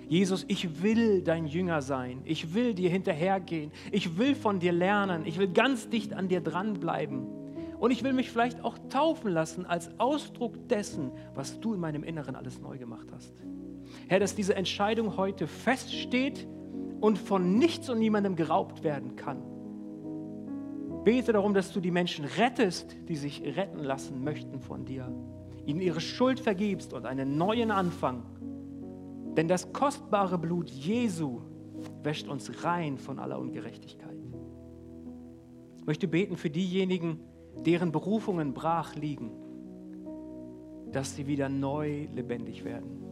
[0.09, 2.21] Jesus, ich will dein Jünger sein.
[2.25, 3.73] Ich will dir hinterhergehen.
[3.91, 5.25] Ich will von dir lernen.
[5.25, 7.27] Ich will ganz dicht an dir dranbleiben.
[7.79, 12.05] Und ich will mich vielleicht auch taufen lassen als Ausdruck dessen, was du in meinem
[12.05, 13.35] Inneren alles neu gemacht hast.
[14.09, 16.47] Herr, dass diese Entscheidung heute feststeht
[17.01, 19.56] und von nichts und niemandem geraubt werden kann.
[21.07, 25.09] Bete darum, dass du die Menschen rettest, die sich retten lassen möchten von dir.
[25.65, 28.25] Ihnen ihre Schuld vergibst und einen neuen Anfang.
[29.37, 31.43] Denn das kostbare Blut Jesu
[32.03, 34.17] wäscht uns rein von aller Ungerechtigkeit.
[35.79, 37.21] Ich möchte beten für diejenigen,
[37.65, 39.31] deren Berufungen brach liegen,
[40.91, 43.05] dass sie wieder neu lebendig werden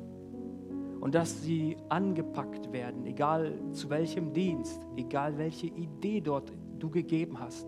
[1.01, 6.51] und dass sie angepackt werden, egal zu welchem Dienst, egal welche Idee dort
[6.85, 7.67] du gegeben hast,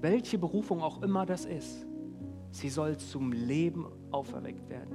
[0.00, 1.86] welche Berufung auch immer das ist,
[2.52, 4.94] sie soll zum Leben auferweckt werden,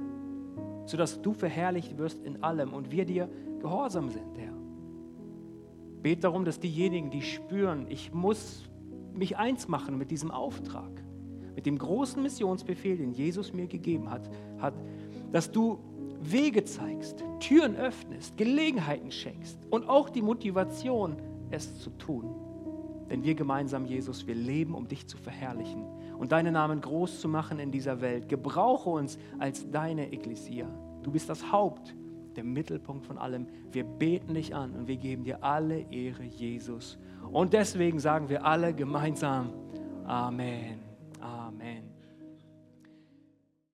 [0.86, 3.28] sodass du verherrlicht wirst in allem und wir dir
[3.60, 4.54] gehorsam sind, Herr.
[6.02, 8.64] Bet darum, dass diejenigen, die spüren, ich muss
[9.12, 11.02] mich eins machen mit diesem Auftrag,
[11.54, 14.74] mit dem großen Missionsbefehl, den Jesus mir gegeben hat, hat
[15.32, 15.78] dass du
[16.20, 21.16] Wege zeigst, Türen öffnest, Gelegenheiten schenkst und auch die Motivation,
[21.50, 22.45] es zu tun.
[23.10, 25.84] Denn wir gemeinsam, Jesus, wir leben, um dich zu verherrlichen
[26.18, 28.28] und deinen Namen groß zu machen in dieser Welt.
[28.28, 30.68] Gebrauche uns als deine Ekklesia.
[31.02, 31.94] Du bist das Haupt,
[32.34, 33.46] der Mittelpunkt von allem.
[33.70, 36.98] Wir beten dich an und wir geben dir alle Ehre, Jesus.
[37.30, 39.52] Und deswegen sagen wir alle gemeinsam
[40.06, 40.78] Amen.